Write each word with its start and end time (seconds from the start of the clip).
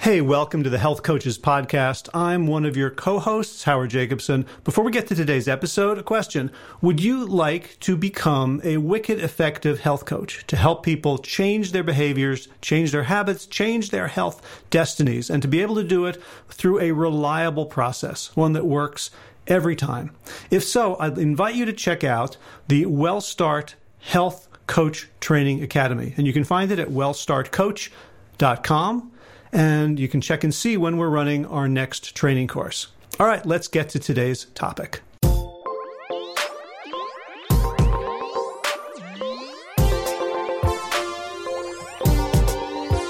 Hey, 0.00 0.20
welcome 0.22 0.62
to 0.62 0.70
the 0.70 0.78
Health 0.78 1.02
Coaches 1.02 1.38
Podcast. 1.38 2.08
I'm 2.14 2.46
one 2.46 2.64
of 2.64 2.74
your 2.74 2.88
co 2.88 3.18
hosts, 3.18 3.64
Howard 3.64 3.90
Jacobson. 3.90 4.46
Before 4.64 4.82
we 4.82 4.92
get 4.92 5.06
to 5.08 5.14
today's 5.14 5.46
episode, 5.46 5.98
a 5.98 6.02
question 6.02 6.50
Would 6.80 7.02
you 7.02 7.26
like 7.26 7.78
to 7.80 7.98
become 7.98 8.62
a 8.64 8.78
wicked 8.78 9.20
effective 9.20 9.80
health 9.80 10.06
coach 10.06 10.46
to 10.46 10.56
help 10.56 10.82
people 10.82 11.18
change 11.18 11.72
their 11.72 11.82
behaviors, 11.82 12.48
change 12.62 12.92
their 12.92 13.02
habits, 13.02 13.44
change 13.44 13.90
their 13.90 14.06
health 14.06 14.40
destinies, 14.70 15.28
and 15.28 15.42
to 15.42 15.48
be 15.48 15.60
able 15.60 15.74
to 15.74 15.84
do 15.84 16.06
it 16.06 16.16
through 16.48 16.80
a 16.80 16.92
reliable 16.92 17.66
process, 17.66 18.34
one 18.34 18.54
that 18.54 18.64
works 18.64 19.10
every 19.48 19.76
time? 19.76 20.16
If 20.50 20.64
so, 20.64 20.96
I'd 20.98 21.18
invite 21.18 21.56
you 21.56 21.66
to 21.66 21.74
check 21.74 22.04
out 22.04 22.38
the 22.68 22.86
WellStart 22.86 23.74
Health 23.98 24.48
Coach 24.66 25.10
Training 25.20 25.62
Academy. 25.62 26.14
And 26.16 26.26
you 26.26 26.32
can 26.32 26.44
find 26.44 26.72
it 26.72 26.78
at 26.78 26.88
wellstartcoach.com 26.88 29.12
and 29.52 29.98
you 29.98 30.08
can 30.08 30.20
check 30.20 30.44
and 30.44 30.54
see 30.54 30.76
when 30.76 30.96
we're 30.96 31.08
running 31.08 31.46
our 31.46 31.68
next 31.68 32.14
training 32.14 32.48
course. 32.48 32.88
All 33.18 33.26
right, 33.26 33.44
let's 33.44 33.68
get 33.68 33.88
to 33.90 33.98
today's 33.98 34.46
topic. 34.54 35.02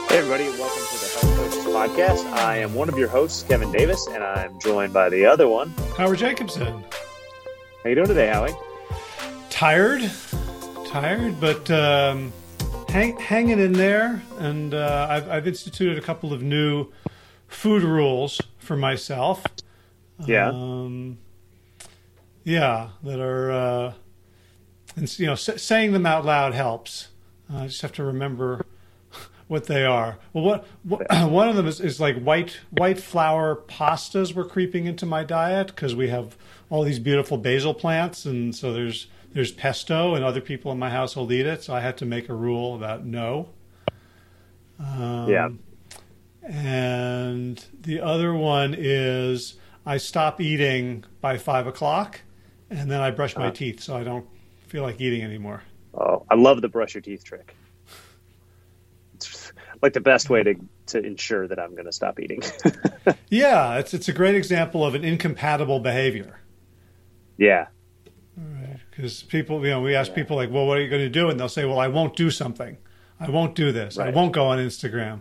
Hey, 0.09 0.19
everybody, 0.19 0.45
welcome 0.59 0.83
to 0.83 0.99
the 0.99 1.11
Health 1.21 1.37
Coaches 1.37 1.65
Podcast. 1.67 2.33
I 2.33 2.57
am 2.57 2.75
one 2.75 2.89
of 2.89 2.99
your 2.99 3.09
hosts, 3.09 3.45
Kevin 3.45 3.71
Davis, 3.71 4.07
and 4.09 4.25
I'm 4.25 4.59
joined 4.59 4.93
by 4.93 5.09
the 5.09 5.27
other 5.27 5.47
one, 5.47 5.73
Howard 5.97 6.19
Jacobson. 6.19 6.85
How 7.83 7.89
you 7.89 7.95
doing 7.95 8.09
today, 8.09 8.29
Howie? 8.29 8.53
Tired, 9.51 10.11
tired, 10.89 11.41
but 11.41 11.71
um, 11.71 12.33
hang, 12.91 13.19
hanging 13.19 13.59
in 13.61 13.73
there. 13.73 14.23
And 14.39 14.75
uh, 14.75 15.07
I've, 15.09 15.29
I've 15.29 15.47
instituted 15.49 15.99
a 15.99 16.01
couple 16.01 16.33
of 16.33 16.43
new 16.43 16.89
food 17.49 17.83
rules 17.83 18.41
for 18.59 18.77
myself. 18.77 19.45
Yeah. 20.27 20.49
Um, 20.51 21.19
yeah, 22.45 22.91
that 23.03 23.21
are, 23.21 23.51
uh, 23.51 23.93
and 24.97 25.19
you 25.19 25.27
know, 25.27 25.33
s- 25.33 25.63
saying 25.63 25.93
them 25.93 26.07
out 26.07 26.25
loud 26.25 26.55
helps. 26.55 27.09
Uh, 27.53 27.59
I 27.59 27.67
just 27.67 27.83
have 27.83 27.93
to 27.93 28.05
remember 28.05 28.65
what 29.49 29.65
they 29.67 29.85
are. 29.85 30.19
Well, 30.33 30.45
what, 30.45 30.67
what 30.83 31.07
one 31.31 31.49
of 31.49 31.57
them 31.57 31.67
is, 31.67 31.81
is 31.81 32.01
like 32.01 32.21
white 32.21 32.59
white 32.71 32.99
flour 32.99 33.57
pastas 33.57 34.35
were 34.35 34.45
creeping 34.45 34.87
into 34.87 35.07
my 35.07 35.23
diet 35.25 35.69
because 35.69 35.95
we 35.95 36.09
have 36.09 36.37
all 36.71 36.83
these 36.83 36.99
beautiful 36.99 37.37
basil 37.37 37.75
plants, 37.75 38.25
and 38.25 38.55
so 38.55 38.73
there's 38.73 39.07
there's 39.33 39.53
pesto, 39.53 40.15
and 40.15 40.25
other 40.25 40.41
people 40.41 40.73
in 40.73 40.79
my 40.79 40.91
household 40.91 41.33
eat 41.33 41.47
it. 41.47 41.63
So 41.63 41.75
I 41.75 41.81
had 41.81 41.97
to 41.99 42.07
make 42.07 42.29
a 42.29 42.35
rule 42.35 42.75
about 42.75 43.05
no. 43.05 43.51
Um, 44.79 45.29
yeah. 45.29 45.49
And 46.43 47.65
the 47.81 48.01
other 48.01 48.35
one 48.35 48.75
is 48.77 49.57
I 49.85 49.99
stop 49.99 50.41
eating 50.41 51.05
by 51.21 51.39
five 51.39 51.67
o'clock, 51.67 52.21
and 52.71 52.91
then 52.91 53.01
I 53.01 53.11
brush 53.11 53.37
my 53.37 53.49
uh, 53.49 53.53
teeth 53.53 53.81
so 53.81 53.97
I 53.97 54.05
don't 54.05 54.27
feel 54.67 54.83
like 54.83 55.01
eating 55.01 55.23
anymore. 55.23 55.63
Oh, 55.95 56.25
I 56.31 56.35
love 56.35 56.63
the 56.63 56.69
brush 56.69 56.95
your 56.95 57.03
teeth 57.03 57.25
trick. 57.25 57.55
It's 59.15 59.53
like 59.83 59.93
the 59.93 60.01
best 60.01 60.31
way 60.31 60.43
to 60.43 60.55
to 60.87 60.99
ensure 60.99 61.47
that 61.47 61.59
I'm 61.59 61.73
going 61.73 61.87
to 61.87 61.93
stop 61.93 62.19
eating. 62.21 62.43
yeah, 63.29 63.79
it's 63.79 63.95
it's 63.95 64.09
a 64.09 64.13
great 64.13 64.35
example 64.35 64.85
of 64.85 64.95
an 64.95 65.05
incompatible 65.05 65.81
behavior. 65.81 66.41
Yeah. 67.37 67.67
Because 69.01 69.23
people, 69.23 69.65
you 69.65 69.71
know, 69.71 69.81
we 69.81 69.95
ask 69.95 70.11
yeah. 70.11 70.17
people 70.17 70.37
like, 70.37 70.51
"Well, 70.51 70.67
what 70.67 70.79
are 70.79 70.83
you 70.83 70.91
going 70.91 71.03
to 71.03 71.09
do?" 71.09 71.29
And 71.31 71.39
they'll 71.41 71.49
say, 71.49 71.65
"Well, 71.65 71.79
I 71.79 71.89
won't 71.89 72.17
do 72.17 72.31
something. 72.31 72.77
I 73.19 73.31
won't 73.31 73.55
do 73.55 73.73
this. 73.73 73.97
Right. 73.97 74.09
I 74.09 74.11
won't 74.11 74.33
go 74.33 74.47
on 74.47 74.59
Instagram." 74.59 75.21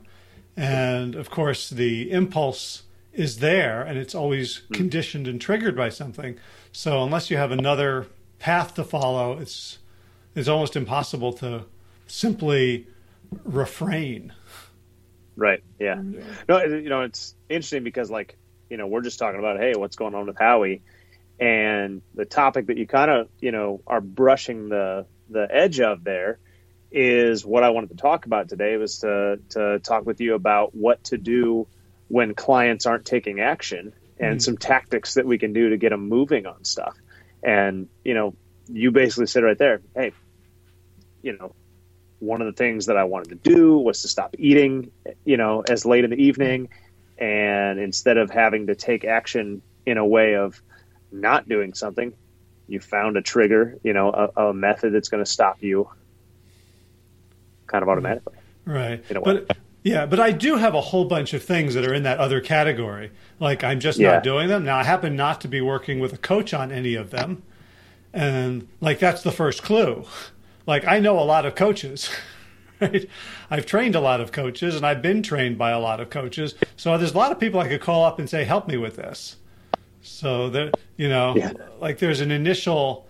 And 0.58 1.16
of 1.16 1.30
course, 1.30 1.70
the 1.70 2.12
impulse 2.12 2.84
is 3.14 3.40
there, 3.40 3.82
and 3.82 3.98
it's 3.98 4.14
always 4.14 4.62
mm. 4.70 4.76
conditioned 4.76 5.28
and 5.28 5.40
triggered 5.40 5.76
by 5.76 5.90
something. 5.90 6.38
So 6.72 7.04
unless 7.04 7.32
you 7.32 7.38
have 7.38 7.52
another 7.52 8.08
path 8.40 8.76
to 8.76 8.84
follow, 8.84 9.40
it's 9.40 9.80
it's 10.36 10.48
almost 10.48 10.76
impossible 10.76 11.34
to 11.34 11.66
simply 12.08 12.88
refrain. 13.44 14.34
Right. 15.36 15.64
Yeah. 15.80 16.02
No, 16.48 16.64
you 16.64 16.90
know, 16.90 17.02
it's 17.02 17.36
interesting 17.48 17.84
because 17.84 18.12
like, 18.12 18.38
you 18.70 18.78
know, 18.78 18.88
we're 18.88 19.02
just 19.02 19.20
talking 19.20 19.40
about, 19.40 19.60
hey, 19.60 19.74
what's 19.76 19.96
going 19.96 20.14
on 20.14 20.28
with 20.28 20.38
Howie? 20.38 20.82
And 21.40 22.02
the 22.14 22.26
topic 22.26 22.68
that 22.68 22.78
you 22.78 22.86
kind 22.86 23.10
of, 23.10 23.30
you 23.40 23.52
know, 23.52 23.82
are 23.88 24.02
brushing 24.02 24.70
the 24.70 25.06
the 25.30 25.48
edge 25.50 25.80
of 25.80 26.04
there 26.04 26.40
is 26.92 27.46
what 27.46 27.64
I 27.64 27.70
wanted 27.70 27.92
to 27.92 27.96
talk 27.96 28.26
about 28.26 28.50
today 28.50 28.76
was 28.78 29.00
to 29.00 29.40
to 29.50 29.80
talk 29.80 30.06
with 30.06 30.20
you 30.20 30.36
about 30.36 30.76
what 30.76 31.04
to 31.06 31.18
do 31.18 31.68
when 32.08 32.34
clients 32.34 32.86
aren't 32.86 33.06
taking 33.06 33.40
action 33.40 33.94
and 34.20 34.38
mm-hmm. 34.38 34.40
some 34.40 34.58
tactics 34.58 35.14
that 35.14 35.26
we 35.26 35.38
can 35.38 35.54
do 35.54 35.70
to 35.70 35.78
get 35.78 35.90
them 35.90 36.10
moving 36.10 36.46
on 36.46 36.66
stuff. 36.66 36.96
And, 37.42 37.88
you 38.04 38.14
know, 38.14 38.36
you 38.68 38.92
basically 38.92 39.28
said 39.28 39.44
right 39.44 39.58
there, 39.58 39.82
hey, 39.96 40.12
you 41.22 41.38
know, 41.38 41.56
one 42.20 42.42
of 42.42 42.48
the 42.48 42.54
things 42.54 42.88
that 42.88 42.98
I 42.98 43.06
wanted 43.06 43.30
to 43.30 43.50
do 43.50 43.78
was 43.78 44.02
to 44.02 44.08
stop 44.08 44.36
eating, 44.38 44.92
you 45.24 45.38
know, 45.38 45.64
as 45.68 45.86
late 45.86 46.04
in 46.04 46.10
the 46.10 46.22
evening. 46.22 46.70
And 47.18 47.80
instead 47.80 48.18
of 48.18 48.30
having 48.30 48.68
to 48.68 48.76
take 48.76 49.06
action 49.06 49.62
in 49.86 49.98
a 49.98 50.06
way 50.06 50.36
of 50.36 50.62
not 51.12 51.48
doing 51.48 51.74
something, 51.74 52.14
you 52.68 52.80
found 52.80 53.18
a 53.18 53.22
trigger, 53.22 53.78
you 53.84 53.94
know, 53.94 54.12
a, 54.36 54.48
a 54.48 54.54
method 54.54 54.94
that's 54.94 55.10
going 55.10 55.24
to 55.24 55.30
stop 55.30 55.62
you 55.62 55.90
kind 57.68 57.82
of 57.82 57.90
automatically. 57.90 58.36
Right. 58.66 59.04
But 59.24 59.58
yeah, 59.84 60.06
but 60.06 60.20
I 60.20 60.32
do 60.32 60.58
have 60.58 60.76
a 60.76 60.82
whole 60.82 61.06
bunch 61.06 61.34
of 61.34 61.44
things 61.44 61.74
that 61.74 61.86
are 61.86 61.94
in 61.94 62.04
that 62.04 62.20
other 62.20 62.42
category. 62.42 63.12
Like 63.40 63.64
I'm 63.64 63.80
just 63.80 64.00
yeah. 64.00 64.14
not 64.14 64.24
doing 64.24 64.48
them. 64.48 64.66
Now 64.66 64.78
I 64.78 64.84
happen 64.84 65.16
not 65.16 65.42
to 65.42 65.48
be 65.48 65.62
working 65.62 66.00
with 66.00 66.14
a 66.14 66.18
coach 66.18 66.54
on 66.54 66.72
any 66.72 66.96
of 66.96 67.10
them. 67.10 67.44
And 68.14 68.68
like 68.82 69.00
that's 69.00 69.24
the 69.24 69.32
first 69.32 69.64
clue 69.64 70.06
like 70.70 70.88
I 70.88 71.00
know 71.00 71.20
a 71.20 71.26
lot 71.26 71.46
of 71.46 71.56
coaches. 71.56 72.10
Right? 72.82 73.10
I've 73.52 73.66
trained 73.66 73.96
a 73.96 74.00
lot 74.00 74.22
of 74.22 74.32
coaches 74.32 74.74
and 74.74 74.86
I've 74.86 75.02
been 75.02 75.22
trained 75.22 75.58
by 75.58 75.72
a 75.72 75.80
lot 75.82 76.00
of 76.00 76.10
coaches. 76.10 76.56
So 76.78 76.98
there's 76.98 77.12
a 77.12 77.18
lot 77.18 77.34
of 77.34 77.38
people 77.38 77.60
I 77.60 77.68
could 77.68 77.82
call 77.82 78.06
up 78.06 78.20
and 78.20 78.30
say, 78.30 78.46
help 78.46 78.70
me 78.70 78.78
with 78.78 78.96
this. 78.96 79.36
So 80.02 80.50
that, 80.50 80.76
you 80.98 81.10
know, 81.10 81.36
yeah. 81.36 81.52
like 81.80 82.00
there's 82.00 82.22
an 82.22 82.32
initial 82.32 83.08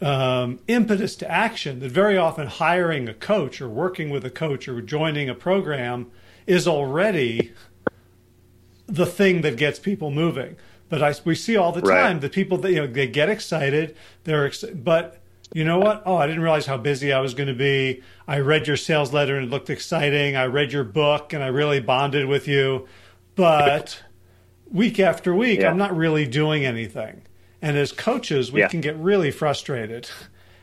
um, 0.00 0.60
impetus 0.68 1.16
to 1.16 1.30
action 1.30 1.80
that 1.80 1.90
very 1.90 2.16
often 2.16 2.46
hiring 2.46 3.08
a 3.08 3.14
coach 3.14 3.60
or 3.60 3.68
working 3.68 4.10
with 4.10 4.24
a 4.24 4.30
coach 4.30 4.66
or 4.68 4.80
joining 4.80 5.28
a 5.28 5.34
program 5.34 6.10
is 6.46 6.66
already 6.66 7.52
the 8.86 9.06
thing 9.06 9.42
that 9.42 9.56
gets 9.56 9.78
people 9.78 10.10
moving. 10.10 10.56
But 10.88 11.02
I, 11.02 11.14
we 11.24 11.34
see 11.34 11.56
all 11.56 11.72
the 11.72 11.80
time 11.80 11.88
right. 11.88 12.20
that 12.20 12.32
people 12.32 12.58
that, 12.58 12.70
you 12.70 12.76
know, 12.76 12.86
they 12.86 13.06
get 13.06 13.28
excited, 13.28 13.96
they're, 14.24 14.46
ex- 14.46 14.64
but 14.64 15.20
you 15.52 15.64
know 15.64 15.78
what? 15.78 16.02
Oh, 16.04 16.16
I 16.16 16.26
didn't 16.26 16.42
realize 16.42 16.66
how 16.66 16.76
busy 16.76 17.12
I 17.12 17.20
was 17.20 17.34
going 17.34 17.46
to 17.48 17.54
be. 17.54 18.02
I 18.26 18.40
read 18.40 18.66
your 18.66 18.76
sales 18.76 19.12
letter 19.12 19.36
and 19.36 19.46
it 19.46 19.50
looked 19.50 19.70
exciting. 19.70 20.36
I 20.36 20.46
read 20.46 20.72
your 20.72 20.84
book 20.84 21.32
and 21.32 21.42
I 21.42 21.46
really 21.48 21.80
bonded 21.80 22.26
with 22.26 22.48
you. 22.48 22.88
But 23.36 24.02
week 24.74 25.00
after 25.00 25.34
week, 25.34 25.60
yeah. 25.60 25.70
I'm 25.70 25.78
not 25.78 25.96
really 25.96 26.26
doing 26.26 26.66
anything. 26.66 27.22
And 27.62 27.78
as 27.78 27.92
coaches, 27.92 28.52
we 28.52 28.60
yeah. 28.60 28.68
can 28.68 28.82
get 28.82 28.96
really 28.98 29.30
frustrated. 29.30 30.10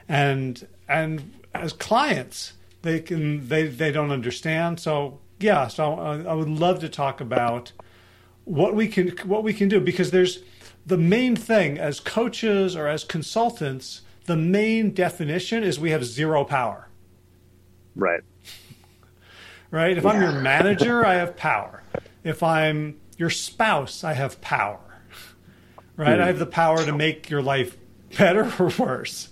And 0.08 0.68
and 0.88 1.34
as 1.56 1.74
clients, 1.74 2.54
they 2.84 3.00
can 3.00 3.48
they 3.48 3.66
they 3.66 3.92
don't 3.92 4.12
understand. 4.12 4.80
So 4.80 5.20
yeah, 5.40 5.68
so 5.68 5.96
I, 5.96 6.22
I 6.22 6.34
would 6.36 6.50
love 6.50 6.80
to 6.82 6.90
talk 6.90 7.20
about 7.22 7.72
what 8.44 8.76
we 8.76 8.88
can 8.88 9.10
what 9.24 9.44
we 9.44 9.54
can 9.54 9.70
do 9.70 9.80
because 9.80 10.12
there's 10.12 10.44
the 10.86 10.98
main 10.98 11.36
thing 11.36 11.80
as 11.80 12.00
coaches 12.00 12.76
or 12.76 12.88
as 12.88 13.04
consultants 13.04 14.02
the 14.26 14.38
main 14.38 14.94
definition 14.94 15.64
is 15.64 15.80
we 15.80 15.92
have 15.92 16.06
zero 16.06 16.46
power. 16.46 16.88
Right. 17.96 18.22
Right? 19.72 19.98
If 19.98 20.04
yeah. 20.04 20.12
I'm 20.12 20.22
your 20.22 20.32
manager, 20.32 21.06
I 21.12 21.16
have 21.16 21.36
power. 21.36 21.84
If 22.24 22.44
I'm 22.44 23.01
your 23.22 23.30
spouse, 23.30 24.04
I 24.04 24.14
have 24.14 24.42
power. 24.42 24.80
Right? 25.96 26.18
Mm. 26.18 26.22
I 26.22 26.26
have 26.26 26.40
the 26.40 26.48
power 26.48 26.84
to 26.84 26.92
make 26.92 27.30
your 27.30 27.44
life 27.44 27.78
better 28.18 28.52
or 28.60 28.72
worse. 28.80 29.30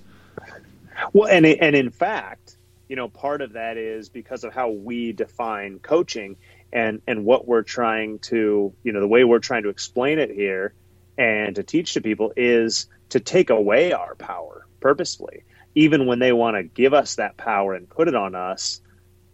Well, 1.11 1.27
and 1.27 1.43
and 1.45 1.75
in 1.75 1.89
fact, 1.89 2.55
you 2.87 2.95
know, 2.95 3.09
part 3.09 3.41
of 3.41 3.53
that 3.53 3.77
is 3.77 4.07
because 4.07 4.43
of 4.43 4.53
how 4.53 4.69
we 4.69 5.11
define 5.11 5.79
coaching 5.79 6.37
and 6.71 7.01
and 7.07 7.25
what 7.25 7.47
we're 7.47 7.63
trying 7.63 8.19
to, 8.19 8.71
you 8.83 8.91
know, 8.91 8.99
the 8.99 9.07
way 9.07 9.23
we're 9.23 9.39
trying 9.39 9.63
to 9.63 9.69
explain 9.69 10.19
it 10.19 10.29
here 10.29 10.73
and 11.17 11.55
to 11.55 11.63
teach 11.63 11.93
to 11.93 12.01
people 12.01 12.31
is 12.37 12.85
to 13.09 13.19
take 13.19 13.49
away 13.49 13.91
our 13.91 14.13
power 14.13 14.67
purposefully. 14.81 15.45
Even 15.73 16.05
when 16.05 16.19
they 16.19 16.31
want 16.31 16.57
to 16.57 16.63
give 16.63 16.93
us 16.93 17.15
that 17.15 17.37
power 17.37 17.73
and 17.73 17.89
put 17.89 18.07
it 18.07 18.15
on 18.15 18.35
us, 18.35 18.81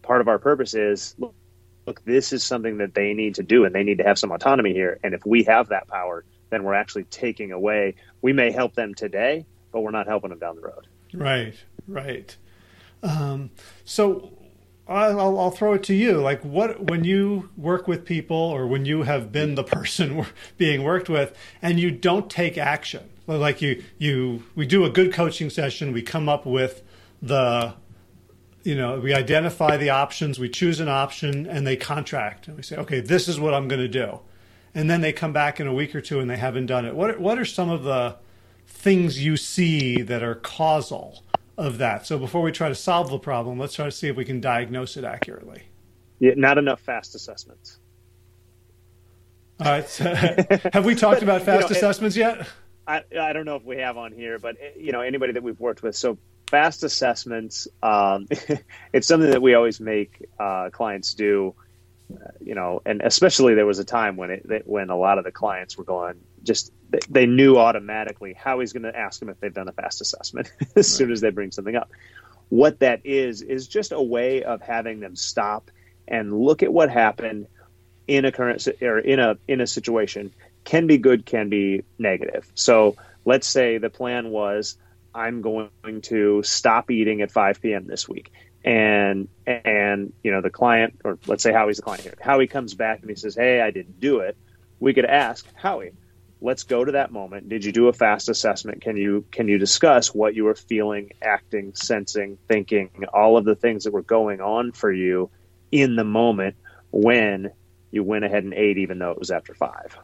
part 0.02 0.22
of 0.22 0.30
our 0.30 0.40
purpose 0.40 0.76
is 0.76 1.14
look, 1.86 2.04
this 2.06 2.34
is 2.34 2.44
something 2.44 2.78
that 2.78 2.94
they 2.94 3.14
need 3.14 3.36
to 3.36 3.44
do 3.44 3.66
and 3.66 3.74
they 3.74 3.84
need 3.84 3.98
to 4.00 4.04
have 4.04 4.18
some 4.18 4.32
autonomy 4.32 4.74
here. 4.74 5.00
And 5.04 5.14
if 5.14 5.26
we 5.26 5.44
have 5.44 5.70
that 5.70 5.88
power, 5.88 6.24
then 6.50 6.64
we're 6.64 6.74
actually 6.74 7.04
taking 7.06 7.52
away. 7.52 7.96
We 8.22 8.34
may 8.34 8.52
help 8.52 8.76
them 8.76 8.94
today, 8.94 9.46
but 9.72 9.82
we're 9.82 9.92
not 9.92 10.08
helping 10.08 10.30
them 10.30 10.40
down 10.40 10.56
the 10.56 10.62
road. 10.62 10.88
Right, 11.14 11.56
right. 11.88 12.36
Um, 13.04 13.52
so 13.84 14.32
I'll, 14.88 15.40
I'll, 15.40 15.52
throw 15.52 15.74
it 15.74 15.84
to 15.84 15.94
you. 15.94 16.22
Like, 16.22 16.42
what 16.42 16.90
when 16.90 17.04
you 17.04 17.50
work 17.58 17.88
with 17.88 18.06
people, 18.06 18.38
or 18.38 18.68
when 18.68 18.86
you 18.86 19.04
have 19.04 19.32
been 19.32 19.56
the 19.56 19.64
person 19.78 20.26
being 20.58 20.84
worked 20.84 21.10
with, 21.10 21.36
and 21.62 21.80
you 21.80 21.92
don't 21.92 22.30
take 22.30 22.58
action, 22.58 23.10
like 23.28 23.62
you 23.62 23.84
you 23.98 24.44
we 24.56 24.66
do 24.66 24.86
a 24.86 24.90
good 24.90 25.14
coaching 25.14 25.50
session, 25.50 25.92
we 25.92 26.02
come 26.02 26.30
up 26.30 26.46
with 26.46 26.84
the, 27.22 27.74
you 28.66 28.76
know, 28.76 29.00
we 29.00 29.14
identify 29.14 29.78
the 29.78 29.92
options, 29.92 30.40
we 30.40 30.50
choose 30.50 30.80
an 30.80 30.90
option, 30.90 31.46
and 31.46 31.66
they 31.66 31.76
contract, 31.76 32.48
and 32.48 32.58
we 32.58 32.64
say, 32.64 32.76
okay, 32.78 33.00
this 33.00 33.28
is 33.28 33.40
what 33.40 33.54
I'm 33.54 33.68
going 33.68 33.82
to 33.82 33.88
do, 33.88 34.20
and 34.74 34.90
then 34.90 35.02
they 35.02 35.14
come 35.14 35.34
back 35.34 35.60
in 35.60 35.68
a 35.68 35.74
week 35.74 35.96
or 35.96 36.02
two 36.02 36.20
and 36.20 36.30
they 36.30 36.38
haven't 36.38 36.66
done 36.66 36.86
it. 36.86 36.96
What 36.96 37.20
what 37.20 37.40
are 37.40 37.46
some 37.46 37.70
of 37.70 37.84
the 37.84 38.18
things 38.68 39.24
you 39.24 39.38
see 39.38 40.02
that 40.02 40.24
are 40.24 40.36
causal? 40.36 41.24
of 41.58 41.78
that. 41.78 42.06
So 42.06 42.18
before 42.18 42.42
we 42.42 42.52
try 42.52 42.70
to 42.70 42.76
solve 42.76 43.10
the 43.10 43.20
problem, 43.20 43.58
let's 43.58 43.74
try 43.74 43.86
to 43.86 43.92
see 43.92 44.08
if 44.08 44.16
we 44.16 44.26
can 44.26 44.42
diagnose 44.42 44.98
it 44.98 45.04
accurately. 45.04 45.64
Yeah, 46.20 46.34
not 46.36 46.58
enough 46.58 46.82
fast 46.82 47.16
assessments. 47.16 47.80
All 49.60 49.68
right. 49.68 49.88
So, 49.88 50.04
have 50.74 50.86
we 50.86 50.96
talked 50.96 51.22
but, 51.22 51.24
about 51.24 51.42
fast 51.44 51.70
you 51.70 51.74
know, 51.74 51.78
assessments 51.78 52.16
yet? 52.16 52.48
I, 52.88 53.04
I 53.20 53.34
don't 53.34 53.46
know 53.46 53.56
if 53.56 53.64
we 53.64 53.78
have 53.78 53.98
on 53.98 54.12
here, 54.12 54.38
but 54.38 54.58
you 54.78 54.92
know 54.92 55.02
anybody 55.02 55.34
that 55.34 55.44
we've 55.44 55.60
worked 55.60 55.82
with. 55.82 55.96
So 55.96 56.18
fast 56.48 56.84
assessments, 56.84 57.68
um, 57.82 58.28
it's 58.94 59.08
something 59.08 59.30
that 59.30 59.42
we 59.42 59.54
always 59.54 59.80
make 59.80 60.28
uh, 60.40 60.70
clients 60.72 61.14
do. 61.14 61.56
Uh, 62.12 62.30
you 62.40 62.54
know, 62.54 62.84
and 62.86 63.02
especially 63.02 63.56
there 63.56 63.66
was 63.66 63.80
a 63.80 63.84
time 63.84 64.16
when 64.16 64.30
it 64.30 64.68
when 64.68 64.92
a 64.92 64.98
lot 64.98 65.18
of 65.18 65.24
the 65.24 65.32
clients 65.32 65.76
were 65.76 65.84
going 65.84 66.20
just 66.44 66.72
they 67.10 67.26
knew 67.26 67.58
automatically 67.58 68.34
how 68.34 68.60
he's 68.60 68.74
going 68.74 68.84
to 68.84 68.96
ask 68.96 69.20
them 69.20 69.30
if 69.30 69.40
they've 69.40 69.54
done 69.54 69.68
a 69.68 69.74
fast 69.74 70.02
assessment 70.02 70.52
as 70.62 70.70
right. 70.76 70.86
soon 70.86 71.12
as 71.12 71.22
they 71.22 71.30
bring 71.30 71.52
something 71.52 71.76
up. 71.76 71.90
What 72.50 72.80
that 72.80 73.02
is 73.04 73.42
is 73.42 73.68
just 73.68 73.92
a 73.92 74.02
way 74.02 74.44
of 74.44 74.62
having 74.62 75.00
them 75.00 75.16
stop 75.16 75.72
and 76.08 76.38
look 76.40 76.64
at 76.64 76.72
what 76.72 76.92
happened 76.92 77.48
in 78.08 78.26
a 78.26 78.32
current 78.32 78.68
or 78.82 79.00
in 79.00 79.20
a 79.20 79.38
in 79.48 79.62
a 79.62 79.68
situation. 79.68 80.32
Can 80.64 80.88
be 80.88 80.98
good, 80.98 81.26
can 81.26 81.50
be 81.50 81.84
negative. 81.98 82.50
So 82.56 82.96
let's 83.24 83.48
say 83.48 83.78
the 83.78 83.90
plan 83.90 84.30
was 84.30 84.78
I'm 85.16 85.42
going 85.42 85.70
to 86.04 86.44
stop 86.44 86.92
eating 86.92 87.22
at 87.22 87.32
5 87.32 87.62
p.m. 87.62 87.88
this 87.88 88.08
week. 88.08 88.32
And 88.64 89.28
and 89.46 90.12
you 90.24 90.32
know 90.32 90.42
the 90.42 90.50
client, 90.50 91.00
or 91.06 91.20
let's 91.28 91.44
say 91.44 91.54
Howie's 91.54 91.78
the 91.78 91.84
client 91.84 92.02
here. 92.02 92.16
Howie 92.20 92.48
comes 92.48 92.74
back 92.74 93.02
and 93.02 93.10
he 93.12 93.16
says, 93.16 93.36
"Hey, 93.36 93.62
I 93.62 93.70
didn't 93.70 94.00
do 94.00 94.22
it." 94.22 94.36
We 94.80 94.96
could 94.96 95.06
ask 95.06 95.48
Howie, 95.54 95.92
let's 96.42 96.64
go 96.64 96.84
to 96.84 96.94
that 96.94 97.12
moment. 97.12 97.48
Did 97.48 97.64
you 97.64 97.72
do 97.72 97.88
a 97.88 97.94
fast 97.94 98.28
assessment? 98.28 98.82
Can 98.82 98.98
you 98.98 99.26
can 99.32 99.48
you 99.48 99.58
discuss 99.58 100.14
what 100.14 100.36
you 100.36 100.46
were 100.46 100.56
feeling, 100.56 101.12
acting, 101.22 101.74
sensing, 101.76 102.38
thinking, 102.48 102.90
all 103.14 103.38
of 103.38 103.46
the 103.46 103.56
things 103.56 103.84
that 103.84 103.94
were 103.94 104.02
going 104.02 104.42
on 104.42 104.72
for 104.72 104.92
you 104.92 105.30
in 105.72 105.96
the 105.96 106.04
moment 106.04 106.56
when 106.92 107.52
you 107.92 108.04
went 108.04 108.26
ahead 108.26 108.44
and 108.44 108.54
ate, 108.54 108.78
even 108.78 109.00
though 109.00 109.12
it 109.12 109.20
was 109.20 109.32
after 109.32 109.54
five. 109.54 109.98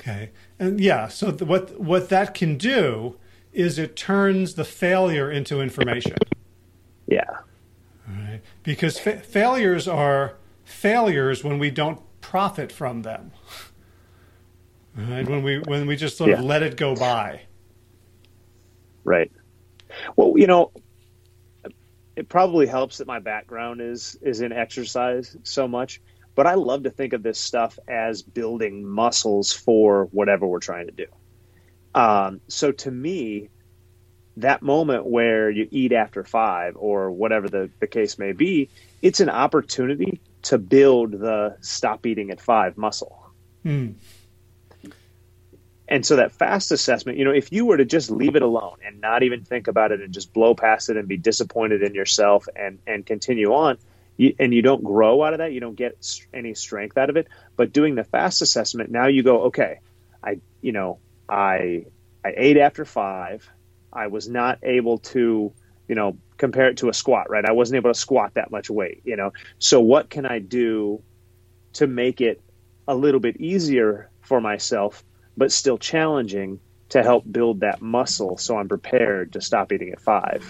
Okay. 0.00 0.30
And 0.58 0.80
yeah, 0.80 1.08
so 1.08 1.30
th- 1.30 1.42
what 1.42 1.78
what 1.78 2.08
that 2.08 2.34
can 2.34 2.56
do 2.56 3.16
is 3.52 3.78
it 3.78 3.96
turns 3.96 4.54
the 4.54 4.64
failure 4.64 5.30
into 5.30 5.60
information. 5.60 6.16
Yeah. 7.06 7.38
Right. 8.08 8.40
Because 8.62 8.98
fa- 8.98 9.20
failures 9.20 9.86
are 9.86 10.36
failures 10.64 11.44
when 11.44 11.58
we 11.58 11.70
don't 11.70 12.00
profit 12.20 12.72
from 12.72 13.02
them. 13.02 13.32
Right 14.96 15.28
when 15.28 15.42
we 15.42 15.58
when 15.58 15.86
we 15.86 15.96
just 15.96 16.16
sort 16.16 16.30
yeah. 16.30 16.38
of 16.38 16.44
let 16.44 16.62
it 16.62 16.76
go 16.76 16.94
by. 16.96 17.42
Right. 19.04 19.30
Well, 20.16 20.34
you 20.36 20.46
know, 20.46 20.72
it 22.16 22.28
probably 22.28 22.66
helps 22.66 22.98
that 22.98 23.06
my 23.06 23.18
background 23.18 23.80
is 23.80 24.18
is 24.22 24.40
in 24.40 24.52
exercise 24.52 25.36
so 25.42 25.68
much, 25.68 26.00
but 26.40 26.46
I 26.46 26.54
love 26.54 26.84
to 26.84 26.90
think 26.90 27.12
of 27.12 27.22
this 27.22 27.38
stuff 27.38 27.78
as 27.86 28.22
building 28.22 28.82
muscles 28.88 29.52
for 29.52 30.06
whatever 30.06 30.46
we're 30.46 30.58
trying 30.58 30.86
to 30.86 30.92
do. 30.92 31.04
Um, 31.94 32.40
so 32.48 32.72
to 32.72 32.90
me, 32.90 33.50
that 34.38 34.62
moment 34.62 35.04
where 35.04 35.50
you 35.50 35.68
eat 35.70 35.92
after 35.92 36.24
five 36.24 36.78
or 36.78 37.10
whatever 37.10 37.50
the, 37.50 37.68
the 37.78 37.86
case 37.86 38.18
may 38.18 38.32
be, 38.32 38.70
it's 39.02 39.20
an 39.20 39.28
opportunity 39.28 40.18
to 40.44 40.56
build 40.56 41.12
the 41.12 41.58
stop 41.60 42.06
eating 42.06 42.30
at 42.30 42.40
five 42.40 42.78
muscle. 42.78 43.22
Mm. 43.62 43.96
And 45.88 46.06
so 46.06 46.16
that 46.16 46.32
fast 46.32 46.72
assessment, 46.72 47.18
you 47.18 47.26
know, 47.26 47.32
if 47.32 47.52
you 47.52 47.66
were 47.66 47.76
to 47.76 47.84
just 47.84 48.10
leave 48.10 48.34
it 48.34 48.40
alone 48.40 48.78
and 48.82 48.98
not 49.02 49.22
even 49.24 49.44
think 49.44 49.68
about 49.68 49.92
it 49.92 50.00
and 50.00 50.14
just 50.14 50.32
blow 50.32 50.54
past 50.54 50.88
it 50.88 50.96
and 50.96 51.06
be 51.06 51.18
disappointed 51.18 51.82
in 51.82 51.92
yourself 51.92 52.48
and 52.56 52.78
and 52.86 53.04
continue 53.04 53.52
on, 53.52 53.76
you, 54.20 54.34
and 54.38 54.52
you 54.52 54.60
don't 54.60 54.84
grow 54.84 55.24
out 55.24 55.32
of 55.32 55.38
that, 55.38 55.52
you 55.52 55.60
don't 55.60 55.76
get 55.76 55.96
any 56.34 56.52
strength 56.52 56.98
out 56.98 57.08
of 57.08 57.16
it. 57.16 57.26
But 57.56 57.72
doing 57.72 57.94
the 57.94 58.04
fast 58.04 58.42
assessment, 58.42 58.90
now 58.90 59.06
you 59.06 59.22
go, 59.22 59.44
okay, 59.44 59.80
I, 60.22 60.40
you 60.60 60.72
know, 60.72 60.98
I 61.26 61.86
I 62.22 62.34
ate 62.36 62.58
after 62.58 62.84
five. 62.84 63.48
I 63.90 64.08
was 64.08 64.28
not 64.28 64.58
able 64.62 64.98
to, 64.98 65.54
you 65.88 65.94
know, 65.94 66.18
compare 66.36 66.68
it 66.68 66.76
to 66.78 66.90
a 66.90 66.94
squat, 66.94 67.30
right? 67.30 67.44
I 67.46 67.52
wasn't 67.52 67.76
able 67.78 67.90
to 67.90 67.98
squat 67.98 68.34
that 68.34 68.50
much 68.50 68.68
weight, 68.68 69.00
you 69.04 69.16
know. 69.16 69.32
So 69.58 69.80
what 69.80 70.10
can 70.10 70.26
I 70.26 70.38
do 70.38 71.02
to 71.74 71.86
make 71.86 72.20
it 72.20 72.42
a 72.86 72.94
little 72.94 73.20
bit 73.20 73.40
easier 73.40 74.10
for 74.20 74.40
myself 74.40 75.02
but 75.36 75.50
still 75.50 75.78
challenging 75.78 76.60
to 76.90 77.02
help 77.02 77.24
build 77.30 77.60
that 77.60 77.80
muscle 77.80 78.36
so 78.36 78.58
I'm 78.58 78.68
prepared 78.68 79.32
to 79.32 79.40
stop 79.40 79.72
eating 79.72 79.92
at 79.92 80.00
five 80.00 80.44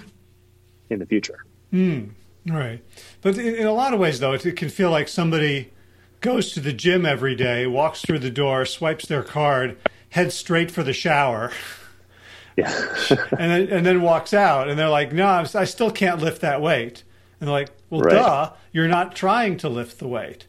in 0.88 0.98
the 0.98 1.06
future. 1.06 1.44
Mm, 1.72 2.10
right. 2.46 2.82
But 3.22 3.38
in, 3.38 3.54
in, 3.54 3.66
a 3.66 3.72
lot 3.72 3.94
of 3.94 4.00
ways, 4.00 4.20
though, 4.20 4.32
it, 4.32 4.44
it 4.46 4.56
can 4.56 4.68
feel 4.68 4.90
like 4.90 5.08
somebody 5.08 5.72
goes 6.20 6.52
to 6.52 6.60
the 6.60 6.72
gym 6.72 7.06
every 7.06 7.34
day, 7.34 7.66
walks 7.66 8.02
through 8.02 8.18
the 8.20 8.30
door, 8.30 8.64
swipes 8.64 9.06
their 9.06 9.22
card, 9.22 9.78
heads 10.10 10.34
straight 10.34 10.70
for 10.70 10.82
the 10.82 10.92
shower. 10.92 11.52
Yeah. 12.56 12.96
and, 13.38 13.50
then, 13.50 13.68
and 13.68 13.86
then 13.86 14.02
walks 14.02 14.34
out, 14.34 14.68
and 14.68 14.78
they're 14.78 14.88
like, 14.88 15.12
no, 15.12 15.26
I 15.54 15.64
still 15.64 15.90
can't 15.90 16.20
lift 16.20 16.42
that 16.42 16.60
weight. 16.60 17.04
And 17.40 17.48
they're 17.48 17.52
like, 17.54 17.70
well, 17.88 18.02
right. 18.02 18.14
duh, 18.14 18.52
you're 18.72 18.88
not 18.88 19.16
trying 19.16 19.56
to 19.58 19.68
lift 19.68 19.98
the 19.98 20.08
weight. 20.08 20.46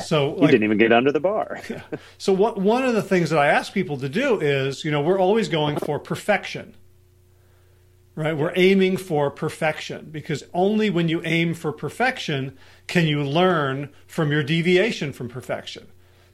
So 0.00 0.30
like, 0.30 0.40
you 0.40 0.46
didn't 0.48 0.64
even 0.64 0.78
get 0.78 0.92
under 0.92 1.12
the 1.12 1.20
bar. 1.20 1.60
yeah. 1.70 1.82
So 2.18 2.32
what 2.32 2.58
one 2.58 2.84
of 2.84 2.94
the 2.94 3.02
things 3.02 3.30
that 3.30 3.38
I 3.38 3.48
ask 3.48 3.72
people 3.72 3.98
to 3.98 4.08
do 4.08 4.40
is, 4.40 4.84
you 4.84 4.90
know, 4.90 5.02
we're 5.02 5.18
always 5.20 5.48
going 5.48 5.76
for 5.76 5.98
perfection. 5.98 6.74
Right? 8.14 8.36
We're 8.36 8.52
aiming 8.56 8.98
for 8.98 9.30
perfection 9.30 10.10
because 10.10 10.44
only 10.52 10.90
when 10.90 11.08
you 11.08 11.22
aim 11.24 11.54
for 11.54 11.72
perfection 11.72 12.58
can 12.86 13.06
you 13.06 13.22
learn 13.22 13.90
from 14.06 14.30
your 14.30 14.42
deviation 14.42 15.14
from 15.14 15.30
perfection. 15.30 15.86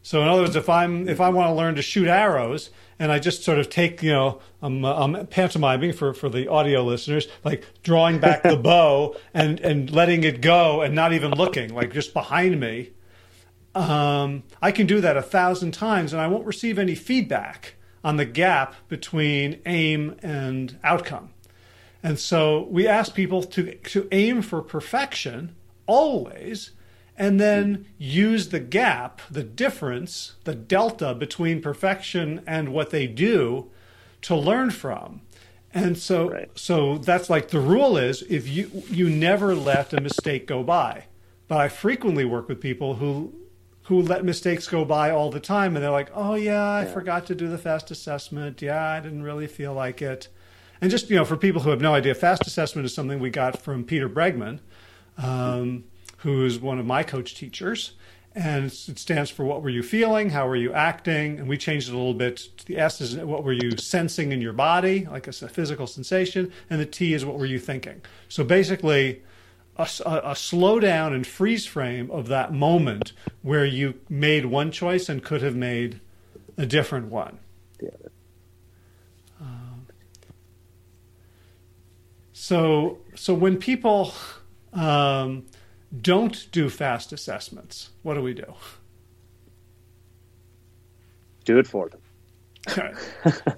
So 0.02 0.22
in 0.22 0.28
other 0.28 0.42
words, 0.42 0.56
if 0.56 0.68
I'm 0.68 1.08
if 1.08 1.20
I 1.20 1.28
want 1.28 1.48
to 1.48 1.54
learn 1.54 1.74
to 1.76 1.82
shoot 1.82 2.08
arrows 2.08 2.70
and 2.98 3.12
I 3.12 3.18
just 3.18 3.44
sort 3.44 3.58
of 3.58 3.70
take, 3.70 4.02
you 4.02 4.10
know, 4.10 4.40
I'm, 4.60 4.84
I'm 4.84 5.26
pantomiming 5.26 5.92
for, 5.92 6.12
for 6.14 6.28
the 6.28 6.48
audio 6.48 6.82
listeners, 6.82 7.28
like 7.44 7.64
drawing 7.82 8.18
back 8.18 8.42
the 8.42 8.56
bow 8.62 9.16
and, 9.32 9.60
and 9.60 9.90
letting 9.90 10.24
it 10.24 10.40
go 10.40 10.80
and 10.80 10.94
not 10.94 11.12
even 11.12 11.32
looking, 11.32 11.74
like 11.74 11.92
just 11.92 12.12
behind 12.12 12.58
me, 12.58 12.90
um, 13.74 14.42
I 14.60 14.72
can 14.72 14.86
do 14.86 15.00
that 15.00 15.16
a 15.16 15.22
thousand 15.22 15.72
times 15.72 16.12
and 16.12 16.20
I 16.20 16.26
won't 16.26 16.46
receive 16.46 16.78
any 16.78 16.94
feedback 16.94 17.74
on 18.02 18.16
the 18.16 18.24
gap 18.24 18.74
between 18.88 19.60
aim 19.66 20.16
and 20.22 20.78
outcome. 20.82 21.30
And 22.02 22.18
so 22.18 22.66
we 22.70 22.86
ask 22.86 23.14
people 23.14 23.42
to, 23.42 23.74
to 23.74 24.08
aim 24.12 24.42
for 24.42 24.62
perfection 24.62 25.54
always 25.86 26.70
and 27.16 27.40
then 27.40 27.86
use 27.98 28.50
the 28.50 28.60
gap, 28.60 29.20
the 29.28 29.42
difference, 29.42 30.34
the 30.44 30.54
delta 30.54 31.14
between 31.14 31.60
perfection 31.60 32.42
and 32.46 32.68
what 32.68 32.90
they 32.90 33.08
do 33.08 33.70
to 34.22 34.36
learn 34.36 34.70
from. 34.70 35.22
And 35.74 35.98
so 35.98 36.30
right. 36.30 36.50
so 36.54 36.98
that's 36.98 37.28
like 37.28 37.48
the 37.48 37.60
rule 37.60 37.98
is 37.98 38.22
if 38.22 38.48
you 38.48 38.84
you 38.88 39.10
never 39.10 39.54
let 39.54 39.92
a 39.92 40.00
mistake 40.00 40.46
go 40.46 40.62
by. 40.62 41.04
But 41.46 41.58
I 41.58 41.68
frequently 41.68 42.24
work 42.24 42.48
with 42.48 42.60
people 42.60 42.94
who 42.94 43.34
who 43.88 44.02
let 44.02 44.22
mistakes 44.24 44.68
go 44.68 44.84
by 44.84 45.10
all 45.10 45.30
the 45.30 45.40
time 45.40 45.74
and 45.74 45.82
they're 45.82 45.90
like, 45.90 46.10
oh, 46.14 46.34
yeah, 46.34 46.62
I 46.62 46.82
yeah. 46.82 46.92
forgot 46.92 47.24
to 47.26 47.34
do 47.34 47.48
the 47.48 47.56
fast 47.56 47.90
assessment. 47.90 48.60
Yeah, 48.60 48.86
I 48.86 49.00
didn't 49.00 49.22
really 49.22 49.46
feel 49.46 49.72
like 49.72 50.02
it. 50.02 50.28
And 50.80 50.90
just, 50.90 51.10
you 51.10 51.16
know, 51.16 51.24
for 51.24 51.36
people 51.36 51.62
who 51.62 51.70
have 51.70 51.80
no 51.80 51.94
idea, 51.94 52.14
fast 52.14 52.46
assessment 52.46 52.86
is 52.86 52.94
something 52.94 53.18
we 53.18 53.30
got 53.30 53.60
from 53.60 53.84
Peter 53.84 54.08
Bregman, 54.08 54.60
um, 55.16 55.84
who's 56.18 56.58
one 56.58 56.78
of 56.78 56.86
my 56.86 57.02
coach 57.02 57.34
teachers. 57.34 57.92
And 58.34 58.66
it 58.66 58.98
stands 58.98 59.30
for 59.30 59.44
what 59.44 59.62
were 59.62 59.70
you 59.70 59.82
feeling? 59.82 60.30
How 60.30 60.46
were 60.46 60.54
you 60.54 60.72
acting? 60.72 61.40
And 61.40 61.48
we 61.48 61.56
changed 61.56 61.88
it 61.88 61.94
a 61.94 61.96
little 61.96 62.14
bit. 62.14 62.48
The 62.66 62.78
S 62.78 63.00
is 63.00 63.16
what 63.16 63.42
were 63.42 63.52
you 63.52 63.76
sensing 63.76 64.30
in 64.30 64.40
your 64.40 64.52
body, 64.52 65.06
like 65.06 65.26
a, 65.26 65.30
a 65.30 65.48
physical 65.48 65.86
sensation. 65.88 66.52
And 66.70 66.80
the 66.80 66.86
T 66.86 67.14
is 67.14 67.24
what 67.24 67.38
were 67.38 67.46
you 67.46 67.58
thinking. 67.58 68.00
So 68.28 68.44
basically, 68.44 69.22
a, 69.78 69.82
a, 69.82 70.34
slowdown 70.34 71.14
and 71.14 71.26
freeze 71.26 71.64
frame 71.64 72.10
of 72.10 72.26
that 72.28 72.52
moment 72.52 73.12
where 73.42 73.64
you 73.64 73.94
made 74.08 74.46
one 74.46 74.72
choice 74.72 75.08
and 75.08 75.22
could 75.22 75.40
have 75.40 75.54
made 75.54 76.00
a 76.56 76.66
different 76.66 77.06
one. 77.06 77.38
Yeah. 77.80 77.90
Um, 79.40 79.86
so, 82.40 82.98
so 83.16 83.34
when 83.34 83.56
people 83.56 84.14
um, 84.72 85.44
don't 86.00 86.46
do 86.52 86.70
fast 86.70 87.12
assessments, 87.12 87.90
what 88.02 88.14
do 88.14 88.22
we 88.22 88.32
do? 88.32 88.54
Do 91.44 91.58
it 91.58 91.66
for 91.66 91.88
them. 91.88 92.00